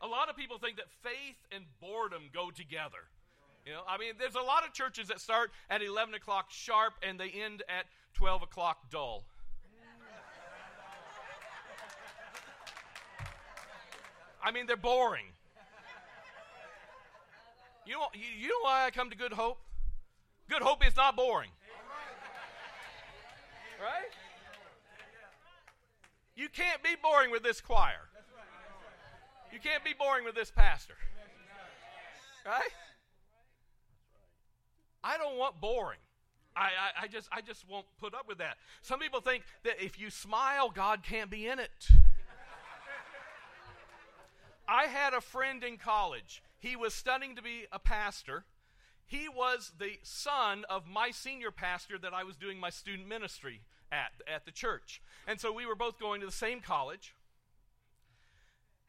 A 0.02 0.06
lot 0.06 0.28
of 0.28 0.36
people 0.36 0.58
think 0.58 0.76
that 0.76 0.90
faith 1.02 1.36
and 1.50 1.64
boredom 1.80 2.24
go 2.32 2.50
together. 2.50 3.08
You 3.64 3.72
know, 3.72 3.82
I 3.88 3.98
mean, 3.98 4.14
there's 4.18 4.36
a 4.36 4.40
lot 4.40 4.64
of 4.64 4.72
churches 4.72 5.08
that 5.08 5.20
start 5.20 5.50
at 5.68 5.82
11 5.82 6.14
o'clock 6.14 6.46
sharp 6.50 6.94
and 7.02 7.18
they 7.18 7.30
end 7.30 7.62
at 7.68 7.86
12 8.14 8.42
o'clock 8.42 8.90
dull. 8.90 9.24
I 14.42 14.52
mean, 14.52 14.66
they're 14.66 14.76
boring. 14.76 15.26
You 17.84 17.94
know, 17.94 18.06
you 18.14 18.48
know 18.48 18.60
why 18.62 18.84
I 18.86 18.90
come 18.90 19.10
to 19.10 19.16
Good 19.16 19.32
Hope? 19.32 19.58
Good 20.48 20.62
Hope 20.62 20.86
is 20.86 20.96
not 20.96 21.16
boring. 21.16 21.50
Right? 23.80 24.10
You 26.36 26.48
can't 26.48 26.82
be 26.82 26.90
boring 27.02 27.30
with 27.30 27.42
this 27.42 27.60
choir. 27.60 28.08
You 29.52 29.58
can't 29.60 29.84
be 29.84 29.94
boring 29.98 30.24
with 30.24 30.34
this 30.34 30.50
pastor. 30.50 30.94
Right? 32.44 32.70
I 35.02 35.18
don't 35.18 35.36
want 35.36 35.60
boring. 35.60 35.98
I, 36.56 36.60
I, 36.60 37.04
I, 37.04 37.06
just 37.08 37.28
I 37.30 37.40
just 37.40 37.68
won't 37.68 37.86
put 38.00 38.14
up 38.14 38.26
with 38.26 38.38
that. 38.38 38.56
Some 38.82 38.98
people 38.98 39.20
think 39.20 39.44
that 39.64 39.82
if 39.82 40.00
you 40.00 40.10
smile, 40.10 40.70
God 40.70 41.02
can't 41.02 41.30
be 41.30 41.46
in 41.46 41.58
it. 41.58 41.88
I 44.68 44.84
had 44.84 45.12
a 45.12 45.20
friend 45.20 45.62
in 45.62 45.76
college. 45.76 46.42
He 46.58 46.74
was 46.74 46.92
studying 46.92 47.36
to 47.36 47.42
be 47.42 47.66
a 47.70 47.78
pastor. 47.78 48.44
He 49.04 49.28
was 49.28 49.72
the 49.78 49.98
son 50.02 50.64
of 50.68 50.88
my 50.88 51.10
senior 51.12 51.52
pastor 51.52 51.98
that 51.98 52.12
I 52.12 52.24
was 52.24 52.36
doing 52.36 52.58
my 52.58 52.70
student 52.70 53.06
ministry 53.06 53.60
at 53.92 54.10
at 54.26 54.44
the 54.44 54.50
church. 54.50 55.00
And 55.28 55.40
so 55.40 55.52
we 55.52 55.66
were 55.66 55.76
both 55.76 56.00
going 56.00 56.20
to 56.20 56.26
the 56.26 56.32
same 56.32 56.60
college. 56.60 57.14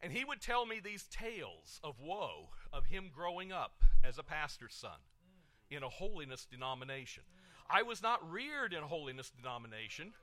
And 0.01 0.13
he 0.13 0.23
would 0.23 0.41
tell 0.41 0.65
me 0.65 0.79
these 0.79 1.07
tales 1.11 1.79
of 1.83 1.99
woe 1.99 2.49
of 2.71 2.85
him 2.85 3.09
growing 3.13 3.51
up 3.51 3.83
as 4.03 4.17
a 4.17 4.23
pastor's 4.23 4.75
son 4.75 4.99
in 5.69 5.83
a 5.83 5.89
holiness 5.89 6.45
denomination. 6.49 7.23
I 7.69 7.83
was 7.83 8.01
not 8.01 8.29
reared 8.29 8.73
in 8.73 8.83
a 8.83 8.87
holiness 8.87 9.29
denomination. 9.29 10.13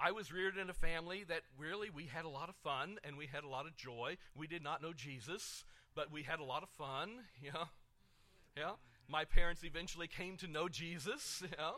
I 0.00 0.12
was 0.12 0.32
reared 0.32 0.56
in 0.56 0.70
a 0.70 0.74
family 0.74 1.24
that 1.28 1.42
really 1.58 1.90
we 1.90 2.06
had 2.06 2.24
a 2.24 2.28
lot 2.28 2.48
of 2.48 2.54
fun 2.56 2.98
and 3.02 3.18
we 3.18 3.26
had 3.26 3.42
a 3.42 3.48
lot 3.48 3.66
of 3.66 3.76
joy. 3.76 4.16
We 4.36 4.46
did 4.46 4.62
not 4.62 4.80
know 4.80 4.92
Jesus, 4.92 5.64
but 5.94 6.12
we 6.12 6.22
had 6.22 6.38
a 6.38 6.44
lot 6.44 6.62
of 6.62 6.68
fun. 6.70 7.10
Yeah. 7.42 7.64
Yeah. 8.56 8.72
My 9.08 9.24
parents 9.24 9.62
eventually 9.64 10.06
came 10.06 10.36
to 10.38 10.46
know 10.46 10.68
Jesus. 10.68 11.42
Yeah. 11.58 11.70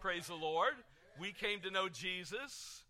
Praise 0.00 0.26
the 0.26 0.34
Lord. 0.34 0.74
We 1.18 1.32
came 1.32 1.60
to 1.60 1.70
know 1.70 1.88
Jesus. 1.88 2.83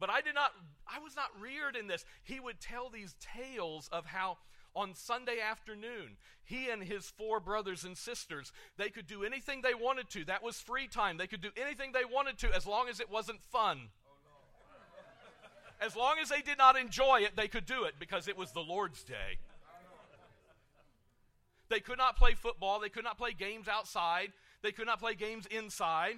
But 0.00 0.10
I 0.10 0.20
did 0.20 0.34
not, 0.34 0.52
I 0.86 0.98
was 0.98 1.16
not 1.16 1.30
reared 1.40 1.76
in 1.76 1.86
this. 1.86 2.04
He 2.22 2.40
would 2.40 2.60
tell 2.60 2.90
these 2.90 3.14
tales 3.20 3.88
of 3.92 4.06
how 4.06 4.38
on 4.74 4.94
Sunday 4.94 5.38
afternoon, 5.40 6.16
he 6.42 6.68
and 6.68 6.82
his 6.82 7.06
four 7.16 7.40
brothers 7.40 7.84
and 7.84 7.96
sisters, 7.96 8.52
they 8.76 8.90
could 8.90 9.06
do 9.06 9.24
anything 9.24 9.62
they 9.62 9.74
wanted 9.74 10.10
to. 10.10 10.24
That 10.24 10.42
was 10.42 10.60
free 10.60 10.88
time. 10.88 11.16
They 11.16 11.28
could 11.28 11.40
do 11.40 11.50
anything 11.56 11.92
they 11.92 12.04
wanted 12.04 12.38
to 12.38 12.54
as 12.54 12.66
long 12.66 12.88
as 12.88 13.00
it 13.00 13.10
wasn't 13.10 13.40
fun. 13.40 13.88
As 15.80 15.96
long 15.96 16.16
as 16.20 16.28
they 16.28 16.40
did 16.40 16.58
not 16.58 16.78
enjoy 16.78 17.20
it, 17.20 17.36
they 17.36 17.48
could 17.48 17.66
do 17.66 17.84
it 17.84 17.94
because 17.98 18.28
it 18.28 18.36
was 18.36 18.52
the 18.52 18.60
Lord's 18.60 19.02
day. 19.02 19.38
They 21.68 21.80
could 21.80 21.98
not 21.98 22.16
play 22.16 22.34
football. 22.34 22.80
They 22.80 22.88
could 22.88 23.04
not 23.04 23.18
play 23.18 23.32
games 23.32 23.68
outside. 23.68 24.32
They 24.62 24.72
could 24.72 24.86
not 24.86 25.00
play 25.00 25.14
games 25.14 25.46
inside. 25.46 26.16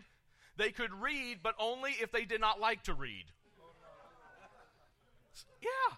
They 0.57 0.71
could 0.71 0.93
read, 0.93 1.39
but 1.43 1.55
only 1.59 1.93
if 1.93 2.11
they 2.13 2.25
did 2.25 2.41
not 2.41 2.61
like 2.61 2.83
to 2.85 2.95
read. 2.95 3.25
Yeah. 5.61 5.97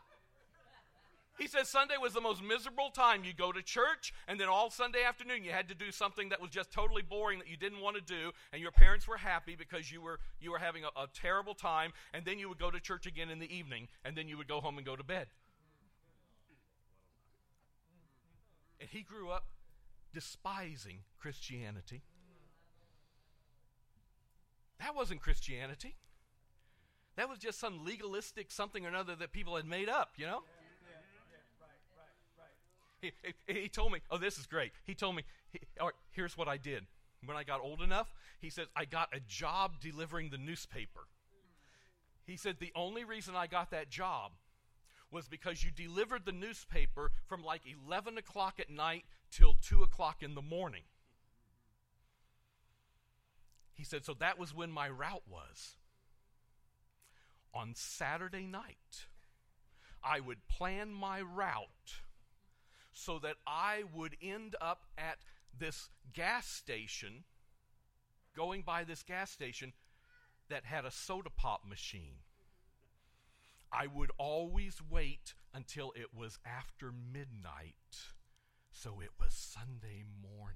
He 1.38 1.46
says 1.46 1.68
Sunday 1.68 1.94
was 2.00 2.14
the 2.14 2.20
most 2.20 2.42
miserable 2.42 2.90
time. 2.90 3.22
You 3.22 3.32
go 3.32 3.52
to 3.52 3.62
church, 3.62 4.12
and 4.26 4.40
then 4.40 4.48
all 4.48 4.70
Sunday 4.70 5.04
afternoon 5.04 5.44
you 5.44 5.52
had 5.52 5.68
to 5.68 5.74
do 5.74 5.92
something 5.92 6.30
that 6.30 6.40
was 6.40 6.50
just 6.50 6.72
totally 6.72 7.02
boring 7.02 7.38
that 7.38 7.46
you 7.46 7.56
didn't 7.56 7.80
want 7.80 7.94
to 7.94 8.02
do, 8.02 8.32
and 8.52 8.60
your 8.60 8.72
parents 8.72 9.06
were 9.06 9.18
happy 9.18 9.54
because 9.56 9.92
you 9.92 10.00
were 10.00 10.18
you 10.40 10.50
were 10.50 10.58
having 10.58 10.82
a, 10.82 10.88
a 11.00 11.06
terrible 11.14 11.54
time, 11.54 11.92
and 12.12 12.24
then 12.24 12.40
you 12.40 12.48
would 12.48 12.58
go 12.58 12.72
to 12.72 12.80
church 12.80 13.06
again 13.06 13.30
in 13.30 13.38
the 13.38 13.54
evening, 13.54 13.86
and 14.04 14.16
then 14.16 14.26
you 14.26 14.36
would 14.36 14.48
go 14.48 14.60
home 14.60 14.78
and 14.78 14.86
go 14.86 14.96
to 14.96 15.04
bed. 15.04 15.28
And 18.80 18.88
he 18.90 19.02
grew 19.02 19.30
up 19.30 19.44
despising 20.12 21.00
Christianity. 21.20 22.02
That 24.80 24.94
wasn't 24.94 25.20
Christianity. 25.20 25.96
That 27.18 27.28
was 27.28 27.40
just 27.40 27.58
some 27.58 27.84
legalistic 27.84 28.52
something 28.52 28.86
or 28.86 28.88
another 28.88 29.16
that 29.16 29.32
people 29.32 29.56
had 29.56 29.66
made 29.66 29.88
up, 29.88 30.10
you 30.16 30.24
know? 30.24 30.44
He, 33.00 33.12
he, 33.48 33.60
he 33.62 33.68
told 33.68 33.90
me, 33.90 33.98
oh, 34.08 34.18
this 34.18 34.38
is 34.38 34.46
great. 34.46 34.70
He 34.84 34.94
told 34.94 35.16
me, 35.16 35.24
he, 35.52 35.58
here's 36.12 36.38
what 36.38 36.46
I 36.46 36.58
did. 36.58 36.86
When 37.24 37.36
I 37.36 37.42
got 37.42 37.60
old 37.60 37.82
enough, 37.82 38.14
he 38.38 38.50
says, 38.50 38.68
I 38.76 38.84
got 38.84 39.08
a 39.12 39.18
job 39.26 39.80
delivering 39.80 40.30
the 40.30 40.38
newspaper. 40.38 41.08
He 42.24 42.36
said, 42.36 42.58
the 42.60 42.70
only 42.76 43.02
reason 43.02 43.34
I 43.34 43.48
got 43.48 43.72
that 43.72 43.90
job 43.90 44.30
was 45.10 45.26
because 45.26 45.64
you 45.64 45.72
delivered 45.72 46.24
the 46.24 46.30
newspaper 46.30 47.10
from 47.26 47.42
like 47.42 47.62
11 47.88 48.16
o'clock 48.16 48.60
at 48.60 48.70
night 48.70 49.04
till 49.32 49.56
2 49.60 49.82
o'clock 49.82 50.22
in 50.22 50.36
the 50.36 50.42
morning. 50.42 50.82
He 53.74 53.82
said, 53.82 54.04
so 54.04 54.14
that 54.20 54.38
was 54.38 54.54
when 54.54 54.70
my 54.70 54.88
route 54.88 55.24
was. 55.28 55.74
On 57.54 57.74
Saturday 57.74 58.46
night, 58.46 59.06
I 60.02 60.20
would 60.20 60.46
plan 60.48 60.92
my 60.92 61.20
route 61.20 62.02
so 62.92 63.18
that 63.20 63.36
I 63.46 63.84
would 63.94 64.16
end 64.22 64.56
up 64.60 64.84
at 64.96 65.18
this 65.58 65.88
gas 66.12 66.46
station, 66.46 67.24
going 68.36 68.62
by 68.62 68.84
this 68.84 69.02
gas 69.02 69.30
station 69.30 69.72
that 70.48 70.64
had 70.64 70.84
a 70.84 70.90
soda 70.90 71.30
pop 71.30 71.66
machine. 71.68 72.16
I 73.72 73.86
would 73.86 74.10
always 74.18 74.80
wait 74.88 75.34
until 75.52 75.92
it 75.94 76.14
was 76.16 76.38
after 76.44 76.92
midnight, 76.92 77.74
so 78.70 79.00
it 79.00 79.10
was 79.20 79.34
Sunday 79.34 80.04
morning. 80.22 80.54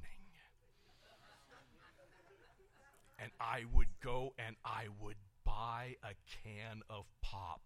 And 3.18 3.30
I 3.40 3.64
would 3.72 4.00
go 4.02 4.34
and 4.38 4.56
I 4.64 4.86
would 5.00 5.16
buy 5.44 5.96
a 6.02 6.14
can 6.42 6.82
of 6.88 7.06
pop 7.22 7.62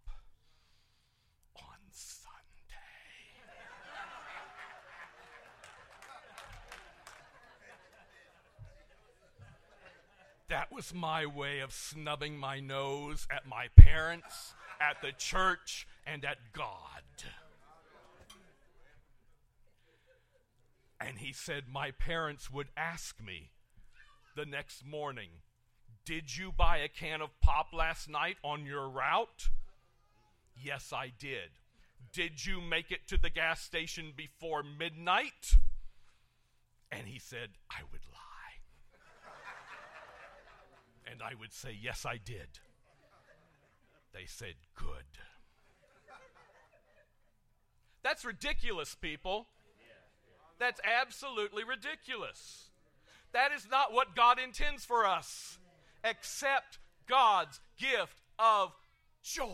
on 1.57 1.79
Sunday. 1.91 2.37
That 10.49 10.71
was 10.71 10.95
my 10.95 11.27
way 11.27 11.61
of 11.61 11.73
snubbing 11.73 12.39
my 12.39 12.61
nose 12.61 13.27
at 13.31 13.47
my 13.47 13.67
parents, 13.77 14.55
at 14.81 15.03
the 15.03 15.13
church, 15.13 15.87
and 16.07 16.25
at 16.25 16.39
God. 16.53 17.03
And 21.01 21.19
he 21.19 21.33
said, 21.33 21.65
My 21.71 21.91
parents 21.91 22.51
would 22.51 22.69
ask 22.77 23.23
me 23.23 23.51
the 24.35 24.47
next 24.47 24.85
morning, 24.85 25.29
Did 26.07 26.37
you 26.37 26.53
buy 26.57 26.79
a 26.79 26.89
can 26.89 27.21
of 27.21 27.39
pop 27.41 27.75
last 27.75 28.09
night 28.09 28.37
on 28.45 28.65
your 28.65 28.89
route? 28.89 29.49
Yes, 30.57 30.93
I 30.93 31.13
did. 31.19 31.51
Did 32.13 32.47
you 32.47 32.61
make 32.61 32.93
it 32.93 33.09
to 33.09 33.19
the 33.19 33.29
gas 33.29 33.61
station 33.61 34.13
before 34.17 34.63
midnight? 34.63 35.57
And 36.93 37.09
he 37.09 37.19
said, 37.19 37.49
I 37.69 37.83
would 37.91 38.01
lie. 38.13 38.23
And 41.11 41.21
I 41.23 41.33
would 41.39 41.53
say, 41.53 41.77
Yes, 41.79 42.07
I 42.07 42.19
did. 42.25 42.61
They 44.15 44.27
said, 44.27 44.55
Good. 44.77 45.05
That's 48.05 48.25
ridiculous, 48.25 48.95
people. 48.95 49.49
That's 50.61 50.81
absolutely 50.85 51.65
ridiculous. 51.65 52.71
That 53.33 53.51
is 53.51 53.67
not 53.69 53.93
what 53.93 54.15
God 54.15 54.39
intends 54.39 54.85
for 54.85 55.05
us, 55.05 55.59
except 56.07 56.79
God's 57.07 57.61
gift 57.79 58.23
of 58.39 58.73
joy. 59.23 59.47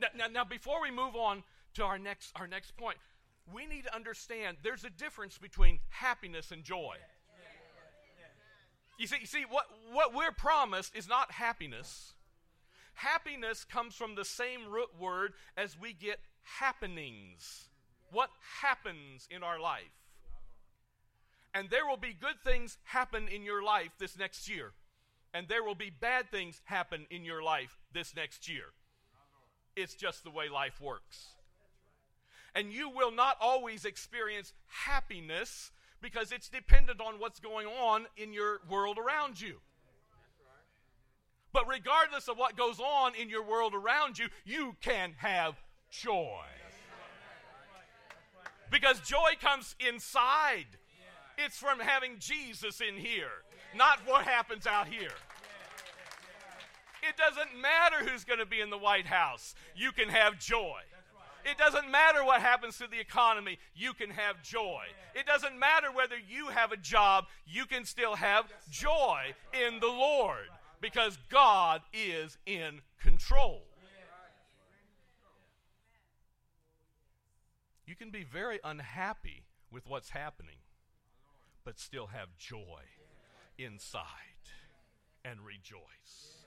Now, 0.00 0.08
now, 0.16 0.26
now, 0.26 0.44
before 0.44 0.82
we 0.82 0.90
move 0.90 1.14
on 1.14 1.44
to 1.74 1.84
our 1.84 1.98
next, 1.98 2.32
our 2.34 2.48
next 2.48 2.76
point, 2.76 2.96
we 3.52 3.66
need 3.66 3.84
to 3.84 3.94
understand 3.94 4.56
there's 4.62 4.84
a 4.84 4.90
difference 4.90 5.38
between 5.38 5.78
happiness 5.90 6.50
and 6.50 6.64
joy. 6.64 6.96
You 8.98 9.06
see, 9.06 9.16
you 9.20 9.26
see 9.26 9.44
what, 9.48 9.66
what 9.92 10.14
we're 10.14 10.32
promised 10.32 10.94
is 10.96 11.08
not 11.08 11.30
happiness. 11.32 12.12
Happiness 12.94 13.64
comes 13.64 13.94
from 13.94 14.14
the 14.14 14.24
same 14.24 14.70
root 14.70 14.90
word 14.98 15.32
as 15.56 15.78
we 15.78 15.92
get 15.92 16.20
happenings. 16.42 17.68
What 18.10 18.30
happens 18.60 19.26
in 19.30 19.42
our 19.42 19.58
life? 19.58 20.01
And 21.54 21.68
there 21.68 21.86
will 21.86 21.98
be 21.98 22.14
good 22.18 22.40
things 22.44 22.78
happen 22.84 23.28
in 23.28 23.42
your 23.42 23.62
life 23.62 23.90
this 23.98 24.18
next 24.18 24.48
year. 24.48 24.72
And 25.34 25.48
there 25.48 25.62
will 25.62 25.74
be 25.74 25.90
bad 25.90 26.30
things 26.30 26.60
happen 26.64 27.06
in 27.10 27.24
your 27.24 27.42
life 27.42 27.78
this 27.92 28.14
next 28.14 28.48
year. 28.48 28.72
It's 29.76 29.94
just 29.94 30.24
the 30.24 30.30
way 30.30 30.48
life 30.48 30.80
works. 30.80 31.28
And 32.54 32.72
you 32.72 32.90
will 32.90 33.10
not 33.10 33.36
always 33.40 33.84
experience 33.84 34.52
happiness 34.66 35.72
because 36.02 36.32
it's 36.32 36.48
dependent 36.48 37.00
on 37.00 37.18
what's 37.18 37.40
going 37.40 37.66
on 37.66 38.06
in 38.16 38.32
your 38.32 38.60
world 38.68 38.98
around 38.98 39.40
you. 39.40 39.60
But 41.52 41.68
regardless 41.68 42.28
of 42.28 42.38
what 42.38 42.56
goes 42.56 42.80
on 42.80 43.14
in 43.14 43.28
your 43.28 43.44
world 43.44 43.74
around 43.74 44.18
you, 44.18 44.28
you 44.44 44.76
can 44.80 45.14
have 45.18 45.54
joy. 45.90 46.44
Because 48.70 49.00
joy 49.00 49.32
comes 49.40 49.76
inside. 49.86 50.66
It's 51.38 51.56
from 51.56 51.80
having 51.80 52.18
Jesus 52.18 52.80
in 52.80 52.96
here, 52.96 53.42
not 53.76 53.98
what 54.06 54.24
happens 54.24 54.66
out 54.66 54.88
here. 54.88 55.12
It 57.02 57.16
doesn't 57.16 57.60
matter 57.60 58.08
who's 58.08 58.24
going 58.24 58.38
to 58.38 58.46
be 58.46 58.60
in 58.60 58.70
the 58.70 58.78
White 58.78 59.06
House, 59.06 59.54
you 59.74 59.92
can 59.92 60.08
have 60.08 60.38
joy. 60.38 60.80
It 61.44 61.58
doesn't 61.58 61.90
matter 61.90 62.24
what 62.24 62.40
happens 62.40 62.78
to 62.78 62.86
the 62.86 63.00
economy, 63.00 63.58
you 63.74 63.92
can 63.94 64.10
have 64.10 64.42
joy. 64.42 64.84
It 65.14 65.26
doesn't 65.26 65.58
matter 65.58 65.88
whether 65.90 66.14
you 66.16 66.48
have 66.48 66.70
a 66.70 66.76
job, 66.76 67.24
you 67.44 67.66
can 67.66 67.84
still 67.84 68.14
have 68.14 68.44
joy 68.70 69.34
in 69.52 69.80
the 69.80 69.88
Lord 69.88 70.48
because 70.80 71.18
God 71.28 71.82
is 71.92 72.38
in 72.46 72.80
control. 73.00 73.62
You 77.86 77.96
can 77.96 78.10
be 78.10 78.22
very 78.22 78.60
unhappy 78.62 79.42
with 79.70 79.86
what's 79.88 80.10
happening, 80.10 80.56
but 81.64 81.78
still 81.78 82.08
have 82.08 82.36
joy 82.38 82.82
inside 83.58 84.06
and 85.24 85.40
rejoice. 85.44 86.46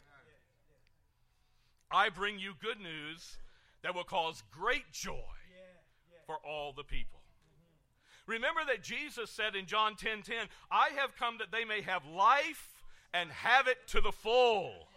I 1.91 2.09
bring 2.09 2.39
you 2.39 2.53
good 2.61 2.79
news 2.79 3.37
that 3.83 3.95
will 3.95 4.03
cause 4.03 4.43
great 4.51 4.91
joy 4.91 5.35
for 6.25 6.37
all 6.45 6.73
the 6.73 6.83
people. 6.83 7.19
Remember 8.27 8.61
that 8.67 8.81
Jesus 8.81 9.29
said 9.29 9.55
in 9.55 9.67
John 9.67 9.95
10 9.95 10.23
10, 10.23 10.47
I 10.71 10.89
have 10.95 11.15
come 11.15 11.37
that 11.37 11.51
they 11.51 11.63
may 11.63 11.81
have 11.81 12.05
life 12.05 12.83
and 13.13 13.29
have 13.29 13.67
it 13.67 13.87
to 13.89 14.01
the 14.01 14.11
full. 14.11 14.87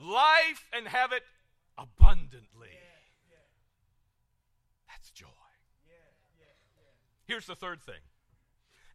Life 0.00 0.68
and 0.72 0.88
have 0.88 1.12
it 1.12 1.22
abundantly. 1.78 2.68
That's 4.88 5.10
joy. 5.10 5.26
Here's 7.26 7.46
the 7.46 7.54
third 7.54 7.80
thing 7.80 8.00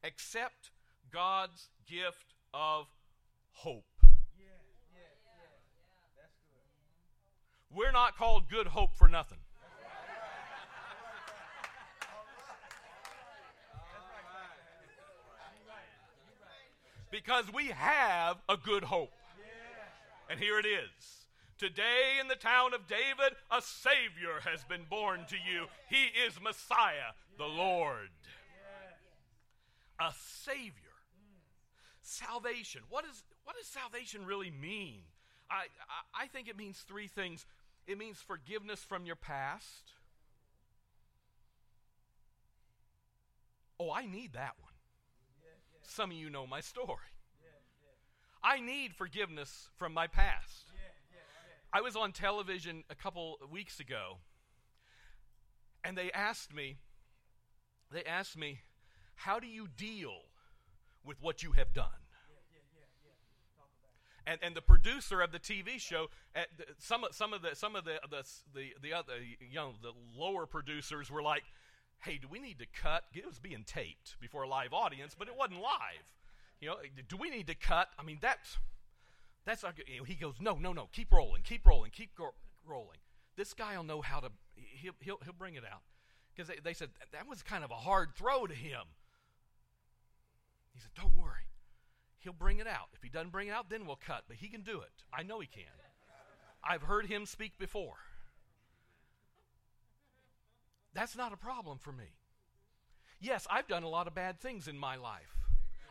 accept 0.04 0.72
God's 1.12 1.70
gift 1.88 2.34
of 2.54 2.88
hope. 3.52 3.86
We're 7.72 7.92
not 7.92 8.18
called 8.18 8.50
good 8.50 8.68
hope 8.68 8.96
for 8.96 9.08
nothing. 9.08 9.38
Because 17.12 17.46
we 17.54 17.68
have 17.68 18.38
a 18.48 18.58
good 18.58 18.84
hope. 18.84 19.14
And 20.30 20.40
here 20.40 20.60
it 20.60 20.66
is. 20.66 21.26
Today 21.58 22.18
in 22.22 22.28
the 22.28 22.36
town 22.36 22.74
of 22.74 22.88
David, 22.88 23.36
a 23.52 23.62
Savior 23.62 24.40
has 24.46 24.64
been 24.64 24.84
born 24.90 25.26
to 25.28 25.36
you. 25.36 25.66
He 25.90 26.06
is 26.06 26.40
Messiah, 26.42 27.14
the 27.38 27.46
Lord. 27.46 28.10
A 30.00 30.14
Savior. 30.46 30.74
Salvation. 32.02 32.82
What, 32.90 33.06
is, 33.06 33.24
what 33.44 33.56
does 33.56 33.68
salvation 33.68 34.26
really 34.26 34.52
mean? 34.52 35.02
I, 35.52 35.66
I, 36.16 36.24
I 36.24 36.28
think 36.28 36.48
it 36.48 36.58
means 36.58 36.84
three 36.88 37.08
things 37.08 37.46
it 37.90 37.98
means 37.98 38.20
forgiveness 38.20 38.84
from 38.84 39.08
your 39.08 39.16
past. 39.16 39.94
Oh, 43.80 43.92
I 43.92 44.06
need 44.06 44.34
that 44.34 44.54
one. 44.62 44.74
Some 45.82 46.12
of 46.12 46.18
you 46.18 46.30
know 46.30 46.46
my 46.46 46.62
story. 46.62 46.98
I 48.44 48.60
need 48.60 48.94
forgiveness 48.94 49.70
from 49.76 49.92
my 49.92 50.06
past. 50.06 50.66
I 51.74 51.82
was 51.82 51.96
on 51.96 52.12
television 52.12 52.84
a 52.92 52.96
couple 52.96 53.40
weeks 53.52 53.80
ago, 53.80 54.18
and 55.84 55.98
they 55.98 56.12
asked 56.12 56.54
me, 56.54 56.78
they 57.92 58.04
asked 58.04 58.38
me, 58.38 58.60
how 59.20 59.40
do 59.40 59.48
you 59.48 59.68
deal 59.76 60.22
with 61.04 61.22
what 61.22 61.44
you 61.44 61.52
have 61.52 61.74
done? 61.74 61.88
and, 64.26 64.40
and 64.44 64.56
the 64.56 64.62
producer 64.62 65.22
of 65.22 65.32
the 65.32 65.40
TV 65.40 65.80
show, 65.80 66.08
uh, 66.36 66.42
some 66.78 67.04
some 67.12 67.34
of 67.34 67.42
the 67.42 67.56
some 67.56 67.76
of 67.76 67.84
the 67.84 68.00
the 68.10 68.24
the, 68.54 68.74
the 68.82 68.94
other 68.94 69.14
you 69.40 69.56
know 69.56 69.74
the 69.82 69.92
lower 70.16 70.46
producers 70.46 71.10
were 71.10 71.24
like, 71.24 71.44
"Hey, 72.00 72.20
do 72.22 72.28
we 72.30 72.40
need 72.40 72.60
to 72.60 72.68
cut?" 72.68 73.06
It 73.14 73.26
was 73.26 73.40
being 73.40 73.64
taped 73.66 74.18
before 74.22 74.44
a 74.44 74.48
live 74.48 74.72
audience, 74.72 75.16
but 75.18 75.28
it 75.28 75.36
wasn't 75.36 75.62
live. 75.62 76.06
You 76.62 76.70
know, 76.70 76.76
do 77.08 77.18
we 77.18 77.30
need 77.30 77.48
to 77.48 77.56
cut? 77.56 77.90
I 77.98 78.04
mean, 78.04 78.20
that's 78.22 78.58
that's. 79.46 79.64
You 79.88 80.00
know, 80.00 80.04
he 80.04 80.14
goes, 80.16 80.36
"No, 80.40 80.56
no, 80.56 80.74
no, 80.74 80.90
keep 80.94 81.12
rolling, 81.12 81.42
keep 81.42 81.66
rolling, 81.66 81.92
keep 81.92 82.16
go- 82.16 82.36
rolling." 82.68 83.00
This 83.36 83.54
guy 83.54 83.76
will 83.78 83.84
know 83.84 84.02
how 84.02 84.20
to. 84.20 84.30
He'll 84.56 84.94
he'll, 85.00 85.20
he'll 85.24 85.34
bring 85.34 85.56
it 85.56 85.64
out 85.70 85.82
because 86.36 86.48
they, 86.48 86.60
they 86.64 86.74
said 86.74 86.90
that 87.12 87.28
was 87.28 87.42
kind 87.42 87.64
of 87.64 87.72
a 87.72 87.76
hard 87.76 88.10
throw 88.16 88.46
to 88.46 88.54
him. 88.54 88.84
He 90.80 90.84
said, 90.84 90.96
"Don't 90.96 91.16
worry." 91.16 91.50
he'll 92.20 92.34
bring 92.34 92.60
it 92.60 92.68
out. 92.68 92.90
If 92.94 93.02
he 93.02 93.10
doesn't 93.10 93.32
bring 93.32 93.48
it 93.48 93.52
out, 93.52 93.70
then 93.70 93.86
we'll 93.86 94.00
cut. 94.06 94.24
But 94.28 94.38
he 94.38 94.48
can 94.48 94.62
do 94.62 94.82
it. 94.82 95.04
I 95.14 95.24
know 95.24 95.40
he 95.40 95.48
can. 95.48 95.64
I've 96.64 96.84
heard 96.84 97.06
him 97.06 97.26
speak 97.26 97.58
before. 97.58 97.96
That's 100.94 101.16
not 101.16 101.34
a 101.34 101.38
problem 101.38 101.78
for 101.78 101.92
me. 101.92 102.16
Yes, 103.22 103.48
I've 103.50 103.68
done 103.68 103.84
a 103.84 103.90
lot 103.90 104.08
of 104.08 104.16
bad 104.16 104.40
things 104.40 104.68
in 104.68 104.78
my 104.78 104.96
life. 104.96 105.36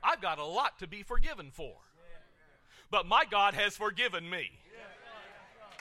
I've 0.03 0.21
got 0.21 0.39
a 0.39 0.45
lot 0.45 0.79
to 0.81 0.87
be 0.87 1.03
forgiven 1.03 1.51
for. 1.51 1.75
But 2.91 3.07
my 3.07 3.25
God 3.31 3.55
has 3.55 3.77
forgiven 3.77 4.29
me. 4.29 4.51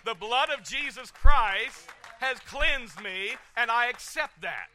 The 0.05 0.13
blood 0.13 0.49
of 0.49 0.63
Jesus 0.63 1.11
Christ 1.11 1.89
has 2.19 2.39
cleansed 2.39 3.01
me, 3.01 3.31
and 3.55 3.69
I 3.69 3.87
accept 3.87 4.41
that. 4.41 4.67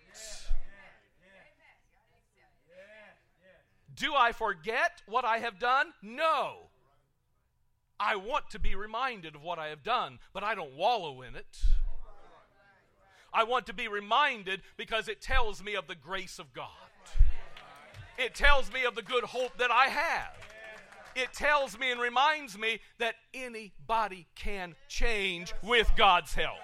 Do 3.95 4.15
I 4.15 4.33
forget 4.33 5.03
what 5.07 5.25
I 5.25 5.39
have 5.39 5.59
done? 5.59 5.93
No. 6.03 6.69
I 8.01 8.17
want 8.17 8.51
to 8.51 8.59
be 8.59 8.75
reminded 8.75 9.35
of 9.35 9.43
what 9.43 9.59
I 9.59 9.69
have 9.69 9.83
done, 9.83 10.19
but 10.33 10.43
I 10.43 10.55
don't 10.55 10.75
wallow 10.75 11.23
in 11.23 11.37
it. 11.37 11.59
I 13.33 13.45
want 13.45 13.67
to 13.67 13.73
be 13.73 13.89
reminded 13.89 14.63
because 14.77 15.09
it 15.09 15.21
tells 15.21 15.63
me 15.63 15.75
of 15.75 15.87
the 15.87 15.95
grace 15.95 16.39
of 16.39 16.53
God. 16.53 16.67
It 18.19 18.35
tells 18.35 18.73
me 18.73 18.85
of 18.85 18.95
the 18.95 19.03
good 19.03 19.25
hope 19.25 19.57
that 19.59 19.71
I 19.71 19.87
have. 19.87 20.37
It 21.15 21.33
tells 21.33 21.79
me 21.79 21.91
and 21.91 22.01
reminds 22.01 22.59
me 22.59 22.81
that 22.99 23.15
anybody 23.35 24.27
can 24.35 24.75
change 24.89 25.53
with 25.63 25.91
God's 25.97 26.35
help. 26.35 26.59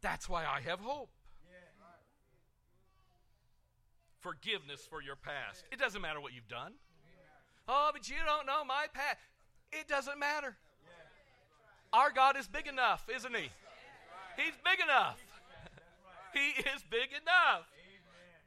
That's 0.00 0.28
why 0.28 0.44
I 0.44 0.60
have 0.62 0.80
hope 0.80 1.10
forgiveness 4.22 4.86
for 4.88 5.02
your 5.02 5.16
past. 5.16 5.64
It 5.70 5.78
doesn't 5.78 6.00
matter 6.00 6.20
what 6.20 6.32
you've 6.32 6.48
done. 6.48 6.72
Oh, 7.68 7.90
but 7.92 8.08
you 8.08 8.16
don't 8.24 8.46
know 8.46 8.64
my 8.64 8.86
past. 8.92 9.18
It 9.72 9.88
doesn't 9.88 10.18
matter. 10.18 10.56
Our 11.92 12.10
God 12.10 12.36
is 12.36 12.48
big 12.48 12.66
enough, 12.66 13.06
isn't 13.14 13.34
He? 13.34 13.50
He's 14.36 14.54
big 14.64 14.80
enough. 14.82 15.18
He 16.32 16.62
is 16.62 16.82
big 16.88 17.10
enough. 17.12 17.68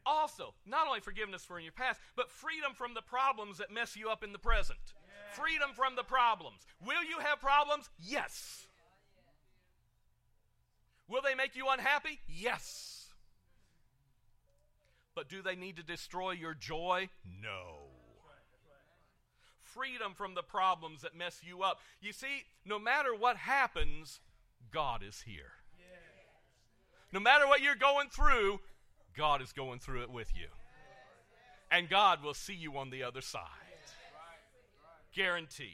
Also, 0.08 0.56
not 0.66 0.88
only 0.88 1.02
forgiveness 1.02 1.44
for 1.44 1.60
your 1.60 1.72
past, 1.72 2.00
but 2.16 2.32
freedom 2.32 2.74
from 2.74 2.96
the 2.96 3.02
problems 3.04 3.60
that 3.60 3.72
mess 3.72 3.96
you 3.96 4.10
up 4.10 4.24
in 4.24 4.32
the 4.32 4.40
present. 4.40 4.80
Freedom 5.34 5.70
from 5.76 5.96
the 5.96 6.02
problems. 6.02 6.66
Will 6.84 7.04
you 7.04 7.20
have 7.20 7.40
problems? 7.40 7.92
Yes. 8.00 8.66
Will 11.08 11.22
they 11.22 11.36
make 11.36 11.56
you 11.56 11.68
unhappy? 11.70 12.20
Yes. 12.28 12.95
But 15.16 15.30
do 15.30 15.42
they 15.42 15.56
need 15.56 15.78
to 15.78 15.84
destroy 15.84 16.32
your 16.32 16.54
joy? 16.54 17.10
No. 17.42 17.88
Freedom 19.64 20.14
from 20.14 20.36
the 20.36 20.44
problems 20.44 21.02
that 21.02 21.16
mess 21.16 21.40
you 21.42 21.64
up. 21.64 21.80
You 22.02 22.14
see, 22.14 22.44
no 22.66 22.78
matter 22.78 23.16
what 23.16 23.38
happens, 23.38 24.20
God 24.72 25.02
is 25.02 25.22
here. 25.26 25.54
No 27.12 27.20
matter 27.20 27.48
what 27.48 27.62
you're 27.62 27.76
going 27.76 28.10
through, 28.10 28.60
God 29.16 29.42
is 29.42 29.54
going 29.54 29.80
through 29.80 30.04
it 30.04 30.12
with 30.12 30.36
you. 30.36 30.48
And 31.72 31.90
God 31.90 32.22
will 32.22 32.34
see 32.34 32.54
you 32.54 32.78
on 32.78 32.90
the 32.90 33.04
other 33.04 33.22
side. 33.22 33.42
Guaranteed. 35.14 35.70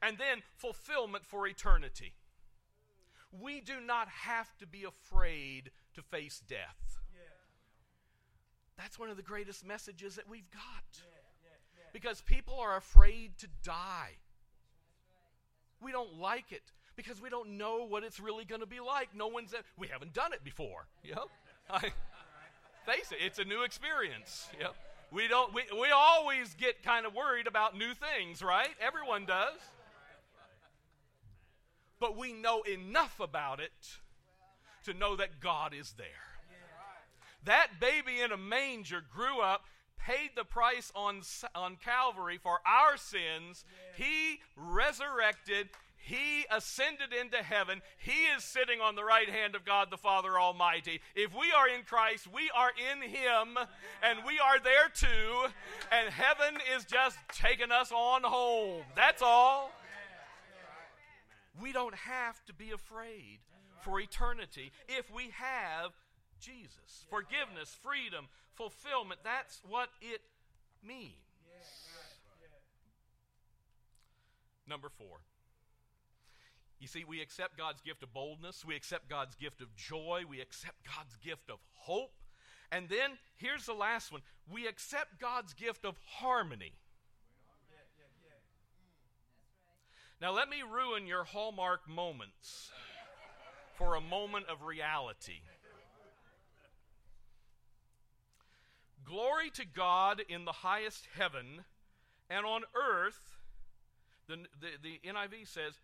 And 0.00 0.18
then 0.18 0.42
fulfillment 0.56 1.24
for 1.24 1.48
eternity. 1.48 2.14
We 3.32 3.60
do 3.60 3.80
not 3.84 4.08
have 4.08 4.56
to 4.58 4.66
be 4.66 4.84
afraid 4.84 5.72
to 5.94 6.02
face 6.02 6.40
death. 6.48 6.98
That's 8.78 8.98
one 8.98 9.10
of 9.10 9.16
the 9.16 9.22
greatest 9.22 9.64
messages 9.66 10.16
that 10.16 10.28
we've 10.28 10.50
got. 10.50 11.00
Because 11.92 12.20
people 12.20 12.58
are 12.60 12.76
afraid 12.76 13.38
to 13.38 13.48
die. 13.62 14.16
We 15.80 15.92
don't 15.92 16.18
like 16.18 16.52
it 16.52 16.72
because 16.96 17.20
we 17.20 17.30
don't 17.30 17.56
know 17.56 17.86
what 17.86 18.02
it's 18.02 18.18
really 18.18 18.44
going 18.44 18.60
to 18.60 18.66
be 18.66 18.80
like. 18.80 19.14
No 19.14 19.28
one's 19.28 19.54
uh, 19.54 19.58
we 19.78 19.88
haven't 19.88 20.12
done 20.12 20.32
it 20.32 20.42
before. 20.42 20.88
Yep. 21.04 21.28
I, 21.70 21.80
face 22.86 23.12
it, 23.12 23.18
it's 23.20 23.38
a 23.38 23.44
new 23.44 23.62
experience. 23.62 24.48
Yep. 24.58 24.74
We 25.12 25.28
don't. 25.28 25.54
We, 25.54 25.62
we 25.78 25.88
always 25.94 26.54
get 26.54 26.82
kind 26.82 27.06
of 27.06 27.14
worried 27.14 27.46
about 27.46 27.76
new 27.76 27.92
things, 27.94 28.42
right? 28.42 28.70
Everyone 28.80 29.24
does. 29.24 29.58
But 31.98 32.16
we 32.16 32.32
know 32.32 32.62
enough 32.62 33.20
about 33.20 33.60
it 33.60 33.98
to 34.84 34.92
know 34.92 35.16
that 35.16 35.40
God 35.40 35.72
is 35.74 35.94
there. 35.96 36.25
That 37.46 37.80
baby 37.80 38.20
in 38.20 38.32
a 38.32 38.36
manger 38.36 39.02
grew 39.14 39.40
up, 39.40 39.64
paid 39.98 40.30
the 40.36 40.44
price 40.44 40.92
on, 40.94 41.22
on 41.54 41.76
Calvary 41.76 42.38
for 42.42 42.58
our 42.66 42.96
sins. 42.96 43.64
He 43.96 44.40
resurrected. 44.56 45.68
He 45.96 46.44
ascended 46.50 47.12
into 47.12 47.38
heaven. 47.38 47.82
He 47.98 48.26
is 48.36 48.44
sitting 48.44 48.80
on 48.80 48.96
the 48.96 49.04
right 49.04 49.28
hand 49.28 49.54
of 49.54 49.64
God 49.64 49.88
the 49.90 49.96
Father 49.96 50.38
Almighty. 50.38 51.00
If 51.14 51.32
we 51.34 51.52
are 51.56 51.68
in 51.68 51.84
Christ, 51.84 52.28
we 52.32 52.50
are 52.54 52.70
in 52.92 53.02
Him, 53.08 53.56
and 54.02 54.18
we 54.26 54.38
are 54.38 54.60
there 54.60 54.88
too. 54.92 55.50
And 55.90 56.12
heaven 56.12 56.60
is 56.76 56.84
just 56.84 57.16
taking 57.32 57.70
us 57.72 57.92
on 57.92 58.22
home. 58.22 58.82
That's 58.94 59.22
all. 59.22 59.70
We 61.60 61.72
don't 61.72 61.94
have 61.94 62.44
to 62.46 62.52
be 62.52 62.72
afraid 62.72 63.38
for 63.82 64.00
eternity 64.00 64.72
if 64.88 65.12
we 65.14 65.30
have 65.34 65.92
Jesus. 66.46 67.06
Forgiveness, 67.10 67.76
freedom, 67.82 68.26
fulfillment. 68.54 69.20
That's 69.24 69.60
what 69.68 69.88
it 70.00 70.20
means. 70.86 71.12
Number 74.68 74.88
four. 74.88 75.18
You 76.78 76.86
see, 76.86 77.04
we 77.04 77.20
accept 77.22 77.56
God's 77.56 77.80
gift 77.80 78.02
of 78.02 78.12
boldness, 78.12 78.64
we 78.64 78.76
accept 78.76 79.08
God's 79.08 79.34
gift 79.34 79.62
of 79.62 79.74
joy, 79.76 80.24
we 80.28 80.40
accept 80.40 80.76
God's 80.84 81.16
gift 81.16 81.50
of 81.50 81.58
hope. 81.74 82.12
And 82.70 82.88
then 82.88 83.12
here's 83.36 83.64
the 83.66 83.72
last 83.72 84.12
one 84.12 84.20
we 84.50 84.66
accept 84.66 85.18
God's 85.18 85.54
gift 85.54 85.84
of 85.84 85.96
harmony. 86.18 86.72
Now, 90.20 90.32
let 90.32 90.48
me 90.48 90.62
ruin 90.62 91.06
your 91.06 91.24
hallmark 91.24 91.88
moments 91.88 92.70
for 93.74 93.96
a 93.96 94.00
moment 94.00 94.46
of 94.48 94.62
reality. 94.62 95.40
Glory 99.06 99.50
to 99.50 99.64
God 99.64 100.20
in 100.28 100.44
the 100.44 100.52
highest 100.52 101.06
heaven, 101.16 101.64
and 102.28 102.44
on 102.44 102.62
earth, 102.74 103.36
the, 104.26 104.38
the, 104.60 104.68
the 104.82 105.08
NIV 105.08 105.46
says, 105.46 105.74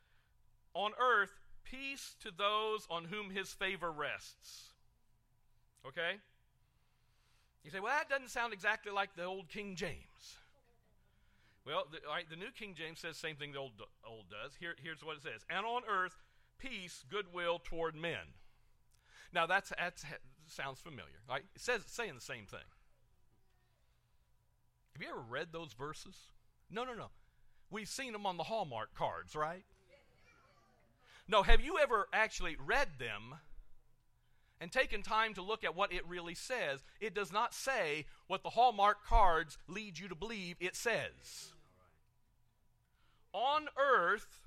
on 0.74 0.90
earth, 1.00 1.30
peace 1.64 2.16
to 2.20 2.30
those 2.36 2.86
on 2.90 3.04
whom 3.04 3.30
his 3.30 3.52
favor 3.52 3.92
rests. 3.92 4.72
Okay? 5.86 6.18
You 7.64 7.70
say, 7.70 7.78
well, 7.78 7.92
that 7.96 8.08
doesn't 8.08 8.30
sound 8.30 8.52
exactly 8.52 8.90
like 8.90 9.14
the 9.14 9.24
old 9.24 9.48
King 9.48 9.76
James. 9.76 10.38
Well, 11.64 11.86
the, 11.92 11.98
right, 12.08 12.28
the 12.28 12.36
New 12.36 12.50
King 12.58 12.74
James 12.76 12.98
says 12.98 13.14
the 13.14 13.20
same 13.20 13.36
thing 13.36 13.52
the 13.52 13.58
old, 13.58 13.72
old 14.04 14.24
does. 14.30 14.54
Here, 14.58 14.74
here's 14.82 15.04
what 15.04 15.16
it 15.16 15.22
says 15.22 15.44
And 15.48 15.64
on 15.64 15.82
earth, 15.88 16.16
peace, 16.58 17.04
goodwill 17.08 17.60
toward 17.62 17.94
men. 17.94 18.34
Now, 19.32 19.46
that's, 19.46 19.72
that's 19.78 20.04
sounds 20.48 20.80
familiar. 20.80 21.22
Right? 21.28 21.44
It 21.54 21.60
says 21.60 21.82
saying 21.86 22.14
the 22.16 22.20
same 22.20 22.46
thing. 22.46 22.66
Have 24.94 25.02
you 25.02 25.08
ever 25.08 25.20
read 25.20 25.48
those 25.52 25.72
verses? 25.72 26.16
No, 26.70 26.84
no, 26.84 26.94
no. 26.94 27.08
We've 27.70 27.88
seen 27.88 28.12
them 28.12 28.26
on 28.26 28.36
the 28.36 28.44
Hallmark 28.44 28.94
cards, 28.94 29.34
right? 29.34 29.64
No, 31.28 31.42
have 31.42 31.60
you 31.60 31.78
ever 31.78 32.08
actually 32.12 32.56
read 32.62 32.88
them 32.98 33.36
and 34.60 34.70
taken 34.70 35.02
time 35.02 35.34
to 35.34 35.42
look 35.42 35.64
at 35.64 35.74
what 35.74 35.92
it 35.92 36.06
really 36.06 36.34
says? 36.34 36.84
It 37.00 37.14
does 37.14 37.32
not 37.32 37.54
say 37.54 38.06
what 38.26 38.42
the 38.42 38.50
Hallmark 38.50 39.04
cards 39.06 39.56
lead 39.68 39.98
you 39.98 40.08
to 40.08 40.14
believe 40.14 40.56
it 40.60 40.76
says. 40.76 41.54
On 43.32 43.68
earth, 43.78 44.40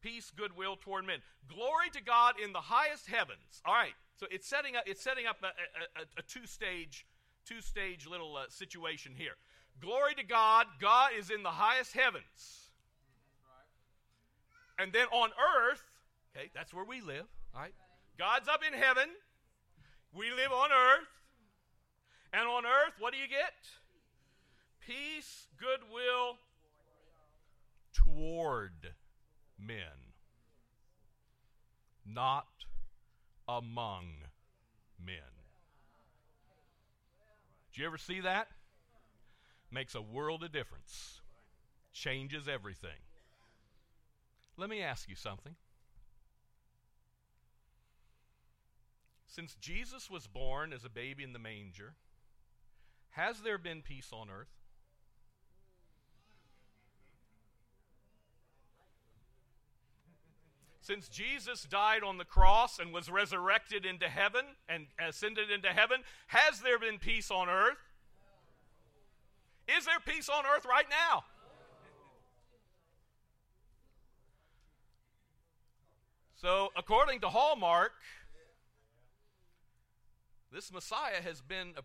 peace, 0.00 0.30
goodwill 0.36 0.76
toward 0.76 1.04
men. 1.04 1.18
Glory 1.48 1.90
to 1.92 2.02
God 2.02 2.34
in 2.42 2.52
the 2.52 2.60
highest 2.60 3.08
heavens. 3.08 3.60
All 3.64 3.74
right, 3.74 3.94
so 4.14 4.26
it's 4.30 4.46
setting 4.46 4.76
up, 4.76 4.84
it's 4.86 5.02
setting 5.02 5.26
up 5.26 5.38
a, 5.42 6.00
a, 6.00 6.04
a 6.18 6.22
two 6.22 6.46
stage 6.46 7.04
two 7.44 7.60
stage 7.60 8.06
little 8.06 8.36
uh, 8.36 8.44
situation 8.48 9.12
here. 9.16 9.34
Glory 9.80 10.14
to 10.14 10.24
God, 10.24 10.66
God 10.80 11.10
is 11.18 11.30
in 11.30 11.42
the 11.42 11.50
highest 11.50 11.92
heavens. 11.92 12.70
And 14.78 14.92
then 14.92 15.06
on 15.12 15.30
earth, 15.30 15.82
okay, 16.36 16.50
that's 16.54 16.72
where 16.72 16.84
we 16.84 17.00
live, 17.00 17.26
all 17.54 17.62
right? 17.62 17.74
God's 18.18 18.48
up 18.48 18.60
in 18.66 18.72
heaven. 18.72 19.08
We 20.12 20.30
live 20.30 20.52
on 20.52 20.70
earth. 20.72 21.08
And 22.32 22.48
on 22.48 22.64
earth, 22.64 22.94
what 22.98 23.12
do 23.12 23.18
you 23.18 23.28
get? 23.28 23.54
Peace, 24.80 25.46
goodwill 25.58 26.38
toward 27.92 28.94
men, 29.58 30.12
not 32.04 32.46
among 33.48 34.06
men. 35.04 35.16
Did 37.72 37.80
you 37.80 37.86
ever 37.86 37.98
see 37.98 38.20
that? 38.20 38.48
Makes 39.74 39.96
a 39.96 40.00
world 40.00 40.44
of 40.44 40.52
difference, 40.52 41.20
changes 41.92 42.46
everything. 42.46 43.02
Let 44.56 44.70
me 44.70 44.80
ask 44.80 45.08
you 45.08 45.16
something. 45.16 45.56
Since 49.26 49.56
Jesus 49.56 50.08
was 50.08 50.28
born 50.28 50.72
as 50.72 50.84
a 50.84 50.88
baby 50.88 51.24
in 51.24 51.32
the 51.32 51.40
manger, 51.40 51.94
has 53.10 53.40
there 53.40 53.58
been 53.58 53.82
peace 53.82 54.10
on 54.12 54.30
earth? 54.30 54.46
Since 60.82 61.08
Jesus 61.08 61.64
died 61.64 62.04
on 62.04 62.18
the 62.18 62.24
cross 62.24 62.78
and 62.78 62.92
was 62.92 63.10
resurrected 63.10 63.84
into 63.84 64.08
heaven 64.08 64.44
and 64.68 64.86
ascended 65.04 65.50
into 65.50 65.70
heaven, 65.70 66.02
has 66.28 66.60
there 66.60 66.78
been 66.78 67.00
peace 67.00 67.28
on 67.28 67.48
earth? 67.48 67.78
Is 69.68 69.86
there 69.86 70.00
peace 70.04 70.28
on 70.28 70.44
earth 70.46 70.66
right 70.66 70.86
now? 70.88 71.24
So, 76.36 76.70
according 76.76 77.20
to 77.20 77.28
Hallmark, 77.28 77.92
this 80.52 80.70
Messiah 80.70 81.22
has 81.22 81.40
been 81.40 81.72
a 81.76 81.82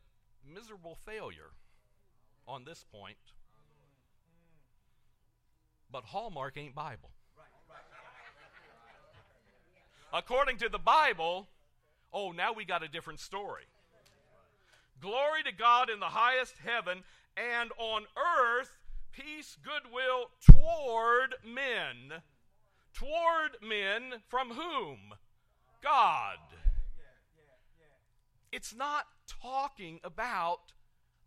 miserable 0.53 0.97
failure 1.05 1.51
on 2.45 2.65
this 2.65 2.83
point. 2.91 3.17
But 5.91 6.03
Hallmark 6.03 6.57
ain't 6.57 6.75
Bible. 6.75 7.09
According 10.11 10.57
to 10.57 10.69
the 10.69 10.79
Bible, 10.79 11.47
oh, 12.11 12.31
now 12.31 12.51
we 12.51 12.65
got 12.65 12.83
a 12.83 12.87
different 12.87 13.19
story. 13.19 13.63
Glory 14.99 15.43
to 15.43 15.51
God 15.51 15.89
in 15.89 15.99
the 15.99 16.07
highest 16.07 16.55
heaven, 16.65 17.03
and 17.39 17.71
on 17.77 18.03
earth, 18.17 18.77
peace, 19.11 19.57
goodwill 19.63 20.29
toward 20.45 21.35
men. 21.45 22.21
Toward 22.93 23.57
men 23.61 24.21
from 24.27 24.51
whom? 24.51 25.13
God. 25.81 26.37
It's 28.51 28.75
not 28.75 29.05
talking 29.27 29.99
about 30.03 30.73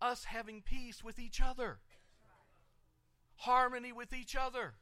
us 0.00 0.24
having 0.24 0.60
peace 0.60 1.04
with 1.04 1.18
each 1.18 1.40
other, 1.40 1.78
harmony 3.36 3.92
with 3.92 4.12
each 4.12 4.34
other. 4.34 4.74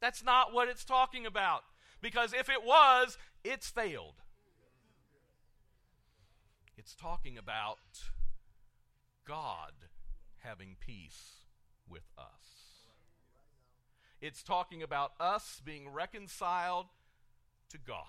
That's 0.00 0.22
not 0.22 0.52
what 0.52 0.68
it's 0.68 0.84
talking 0.84 1.24
about. 1.26 1.62
Because 2.02 2.34
if 2.34 2.48
it 2.50 2.62
was, 2.64 3.16
it's 3.42 3.70
failed. 3.70 4.16
It's 6.76 6.94
talking 6.94 7.38
about 7.38 7.78
God 9.26 9.72
having 10.42 10.76
peace 10.80 11.44
with 11.88 12.08
us. 12.18 12.86
It's 14.20 14.42
talking 14.42 14.82
about 14.82 15.12
us 15.18 15.60
being 15.64 15.88
reconciled 15.88 16.86
to 17.70 17.78
God. 17.78 18.06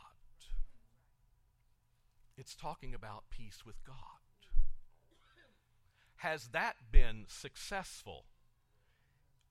It's 2.38 2.56
talking 2.56 2.94
about 2.94 3.24
peace 3.30 3.66
with 3.66 3.84
God. 3.86 3.96
Has 6.18 6.50
that 6.54 6.76
been 6.92 7.26
successful? 7.28 8.26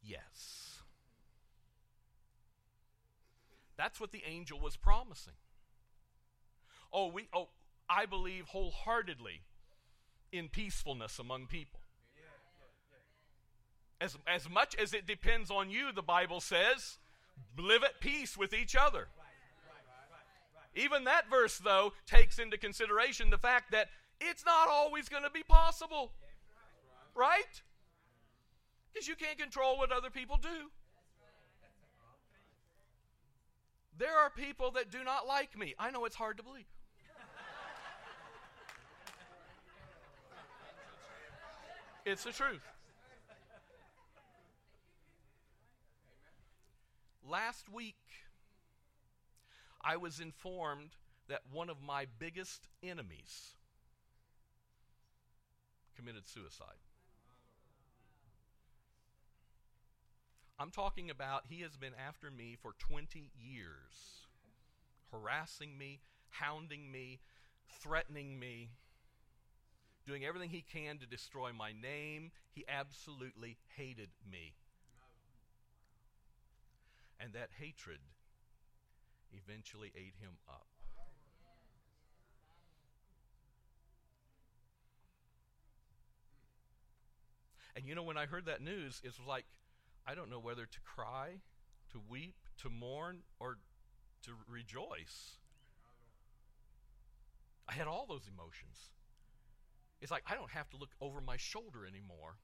Yes. 0.02 0.80
That's 3.76 4.00
what 4.00 4.12
the 4.12 4.22
angel 4.26 4.58
was 4.58 4.76
promising. 4.76 5.34
Oh, 6.92 7.08
we 7.08 7.28
oh, 7.34 7.48
I 7.88 8.06
believe 8.06 8.46
wholeheartedly 8.46 9.42
in 10.30 10.48
peacefulness 10.48 11.18
among 11.18 11.46
people. 11.46 11.81
As, 14.02 14.18
as 14.26 14.50
much 14.50 14.74
as 14.74 14.94
it 14.94 15.06
depends 15.06 15.48
on 15.48 15.70
you, 15.70 15.92
the 15.92 16.02
Bible 16.02 16.40
says, 16.40 16.98
live 17.56 17.84
at 17.84 18.00
peace 18.00 18.36
with 18.36 18.52
each 18.52 18.74
other. 18.74 19.06
Even 20.74 21.04
that 21.04 21.30
verse, 21.30 21.58
though, 21.58 21.92
takes 22.04 22.40
into 22.40 22.58
consideration 22.58 23.30
the 23.30 23.38
fact 23.38 23.70
that 23.70 23.90
it's 24.20 24.44
not 24.44 24.66
always 24.68 25.08
going 25.08 25.22
to 25.22 25.30
be 25.30 25.44
possible. 25.44 26.10
Right? 27.14 27.62
Because 28.92 29.06
you 29.06 29.14
can't 29.14 29.38
control 29.38 29.78
what 29.78 29.92
other 29.92 30.10
people 30.10 30.36
do. 30.42 30.48
There 33.98 34.18
are 34.18 34.30
people 34.30 34.72
that 34.72 34.90
do 34.90 35.04
not 35.04 35.28
like 35.28 35.56
me. 35.56 35.74
I 35.78 35.92
know 35.92 36.06
it's 36.06 36.16
hard 36.16 36.38
to 36.38 36.42
believe. 36.42 36.64
It's 42.04 42.24
the 42.24 42.32
truth. 42.32 42.62
Last 47.28 47.68
week, 47.68 47.96
I 49.80 49.96
was 49.96 50.20
informed 50.20 50.90
that 51.28 51.42
one 51.52 51.70
of 51.70 51.80
my 51.80 52.06
biggest 52.18 52.68
enemies 52.82 53.54
committed 55.96 56.26
suicide. 56.26 56.78
I'm 60.58 60.70
talking 60.70 61.10
about 61.10 61.46
he 61.48 61.62
has 61.62 61.76
been 61.76 61.94
after 61.94 62.30
me 62.30 62.56
for 62.60 62.72
20 62.78 63.30
years, 63.36 64.26
harassing 65.10 65.78
me, 65.78 66.00
hounding 66.30 66.90
me, 66.90 67.20
threatening 67.80 68.38
me, 68.38 68.70
doing 70.06 70.24
everything 70.24 70.50
he 70.50 70.62
can 70.62 70.98
to 70.98 71.06
destroy 71.06 71.50
my 71.52 71.72
name. 71.72 72.30
He 72.52 72.64
absolutely 72.68 73.58
hated 73.76 74.10
me. 74.30 74.54
And 77.22 77.32
that 77.34 77.50
hatred 77.56 78.00
eventually 79.32 79.92
ate 79.96 80.14
him 80.20 80.32
up. 80.48 80.66
And 87.76 87.86
you 87.86 87.94
know, 87.94 88.02
when 88.02 88.18
I 88.18 88.26
heard 88.26 88.46
that 88.46 88.60
news, 88.60 89.00
it 89.04 89.08
was 89.08 89.26
like, 89.26 89.44
I 90.06 90.14
don't 90.14 90.30
know 90.30 90.40
whether 90.40 90.66
to 90.66 90.80
cry, 90.80 91.38
to 91.92 92.00
weep, 92.08 92.34
to 92.62 92.68
mourn, 92.68 93.20
or 93.38 93.58
to 94.24 94.32
rejoice. 94.48 95.38
I 97.68 97.72
had 97.72 97.86
all 97.86 98.06
those 98.06 98.28
emotions. 98.28 98.90
It's 100.00 100.10
like 100.10 100.24
I 100.28 100.34
don't 100.34 100.50
have 100.50 100.68
to 100.70 100.76
look 100.76 100.90
over 101.00 101.20
my 101.20 101.36
shoulder 101.36 101.86
anymore 101.86 102.36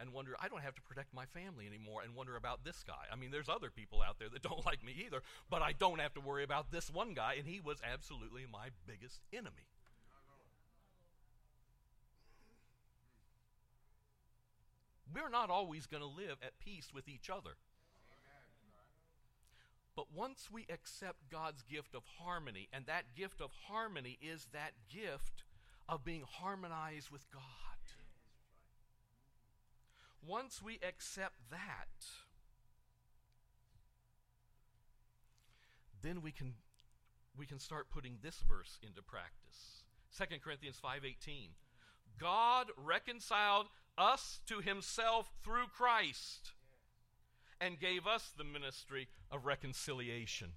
and 0.00 0.12
wonder, 0.12 0.36
I 0.40 0.48
don't 0.48 0.62
have 0.62 0.74
to 0.74 0.82
protect 0.82 1.12
my 1.12 1.26
family 1.26 1.66
anymore 1.66 2.00
and 2.02 2.14
wonder 2.14 2.36
about 2.36 2.64
this 2.64 2.82
guy. 2.86 3.06
I 3.12 3.16
mean, 3.16 3.30
there's 3.30 3.48
other 3.48 3.70
people 3.70 4.02
out 4.02 4.18
there 4.18 4.28
that 4.28 4.42
don't 4.48 4.64
like 4.64 4.84
me 4.84 4.94
either, 5.06 5.22
but 5.50 5.62
I 5.62 5.72
don't 5.72 6.00
have 6.00 6.14
to 6.14 6.20
worry 6.20 6.44
about 6.44 6.72
this 6.72 6.90
one 6.90 7.14
guy, 7.14 7.34
and 7.38 7.46
he 7.46 7.60
was 7.60 7.78
absolutely 7.84 8.46
my 8.50 8.68
biggest 8.86 9.20
enemy. 9.32 9.68
We're 15.12 15.28
not 15.28 15.50
always 15.50 15.86
going 15.86 16.02
to 16.02 16.08
live 16.08 16.38
at 16.42 16.58
peace 16.60 16.90
with 16.94 17.08
each 17.08 17.28
other. 17.28 17.56
But 19.96 20.06
once 20.14 20.48
we 20.50 20.66
accept 20.70 21.30
God's 21.30 21.62
gift 21.62 21.94
of 21.94 22.04
harmony, 22.20 22.68
and 22.72 22.86
that 22.86 23.16
gift 23.16 23.40
of 23.40 23.50
harmony 23.66 24.18
is 24.22 24.46
that 24.52 24.72
gift 24.88 25.42
of 25.88 26.04
being 26.04 26.22
harmonized 26.26 27.10
with 27.10 27.28
God. 27.32 27.42
Once 30.26 30.62
we 30.62 30.78
accept 30.86 31.36
that, 31.50 32.04
then 36.02 36.22
we 36.22 36.30
can 36.30 36.54
we 37.36 37.46
can 37.46 37.58
start 37.58 37.90
putting 37.90 38.18
this 38.22 38.42
verse 38.46 38.78
into 38.82 39.02
practice. 39.02 39.84
2 40.16 40.40
Corinthians 40.40 40.78
5:18. 40.82 41.50
God 42.18 42.70
reconciled 42.76 43.68
us 43.96 44.40
to 44.46 44.60
himself 44.60 45.30
through 45.42 45.68
Christ 45.68 46.52
and 47.60 47.78
gave 47.78 48.06
us 48.06 48.30
the 48.36 48.44
ministry 48.44 49.08
of 49.30 49.46
reconciliation 49.46 50.52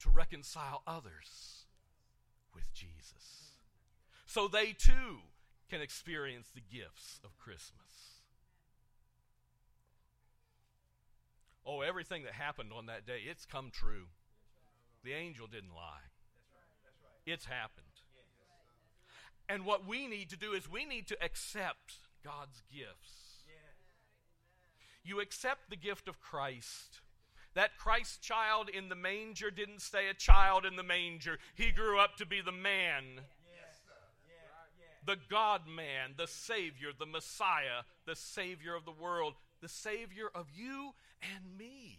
to 0.00 0.10
reconcile 0.10 0.82
others 0.86 1.66
with 2.54 2.72
Jesus. 2.72 3.54
So 4.26 4.48
they 4.48 4.72
too 4.72 5.20
can 5.68 5.80
experience 5.80 6.48
the 6.54 6.60
gifts 6.60 7.20
of 7.24 7.36
Christmas. 7.38 8.22
Oh, 11.64 11.80
everything 11.80 12.22
that 12.22 12.32
happened 12.32 12.70
on 12.76 12.86
that 12.86 13.06
day, 13.06 13.20
it's 13.28 13.44
come 13.44 13.70
true. 13.72 14.06
The 15.02 15.12
angel 15.12 15.46
didn't 15.46 15.74
lie. 15.74 16.06
It's 17.26 17.46
happened. 17.46 17.86
And 19.48 19.64
what 19.64 19.86
we 19.86 20.06
need 20.06 20.30
to 20.30 20.36
do 20.36 20.52
is 20.52 20.70
we 20.70 20.84
need 20.84 21.06
to 21.08 21.22
accept 21.22 21.94
God's 22.24 22.62
gifts. 22.72 23.26
You 25.04 25.20
accept 25.20 25.70
the 25.70 25.76
gift 25.76 26.08
of 26.08 26.20
Christ. 26.20 27.00
That 27.54 27.78
Christ 27.78 28.20
child 28.22 28.68
in 28.68 28.88
the 28.88 28.96
manger 28.96 29.50
didn't 29.50 29.80
stay 29.80 30.08
a 30.08 30.14
child 30.14 30.66
in 30.66 30.76
the 30.76 30.82
manger, 30.82 31.38
he 31.54 31.70
grew 31.70 31.98
up 31.98 32.16
to 32.16 32.26
be 32.26 32.40
the 32.40 32.52
man. 32.52 33.22
The 35.06 35.16
God 35.30 35.62
man, 35.68 36.14
the 36.16 36.26
Savior, 36.26 36.88
the 36.98 37.06
Messiah, 37.06 37.84
the 38.06 38.16
Savior 38.16 38.74
of 38.74 38.84
the 38.84 38.90
world, 38.90 39.34
the 39.62 39.68
Savior 39.68 40.28
of 40.34 40.46
you 40.54 40.90
and 41.22 41.58
me. 41.58 41.98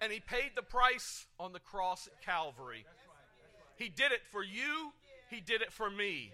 And 0.00 0.12
he 0.12 0.20
paid 0.20 0.52
the 0.54 0.62
price 0.62 1.26
on 1.38 1.52
the 1.52 1.58
cross 1.58 2.06
at 2.06 2.24
Calvary. 2.24 2.86
He 3.76 3.88
did 3.88 4.12
it 4.12 4.20
for 4.30 4.42
you, 4.42 4.92
he 5.28 5.40
did 5.40 5.60
it 5.60 5.72
for 5.72 5.90
me 5.90 6.32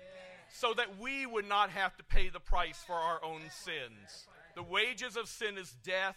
so 0.49 0.73
that 0.75 0.99
we 0.99 1.27
would 1.27 1.49
not 1.49 1.71
have 1.71 1.97
to 1.97 2.05
pay 2.05 2.29
the 2.29 2.41
price 2.41 2.83
for 2.87 2.95
our 2.95 3.23
own 3.25 3.43
sins. 3.51 4.27
The 4.55 4.63
wages 4.63 5.17
of 5.17 5.29
sin 5.29 5.59
is 5.59 5.75
death. 5.85 6.17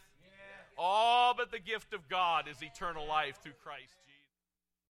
All 0.78 1.34
but 1.34 1.52
the 1.52 1.60
gift 1.60 1.94
of 1.94 2.08
God 2.08 2.48
is 2.48 2.64
eternal 2.64 3.06
life 3.06 3.40
through 3.44 3.54
Christ. 3.64 3.99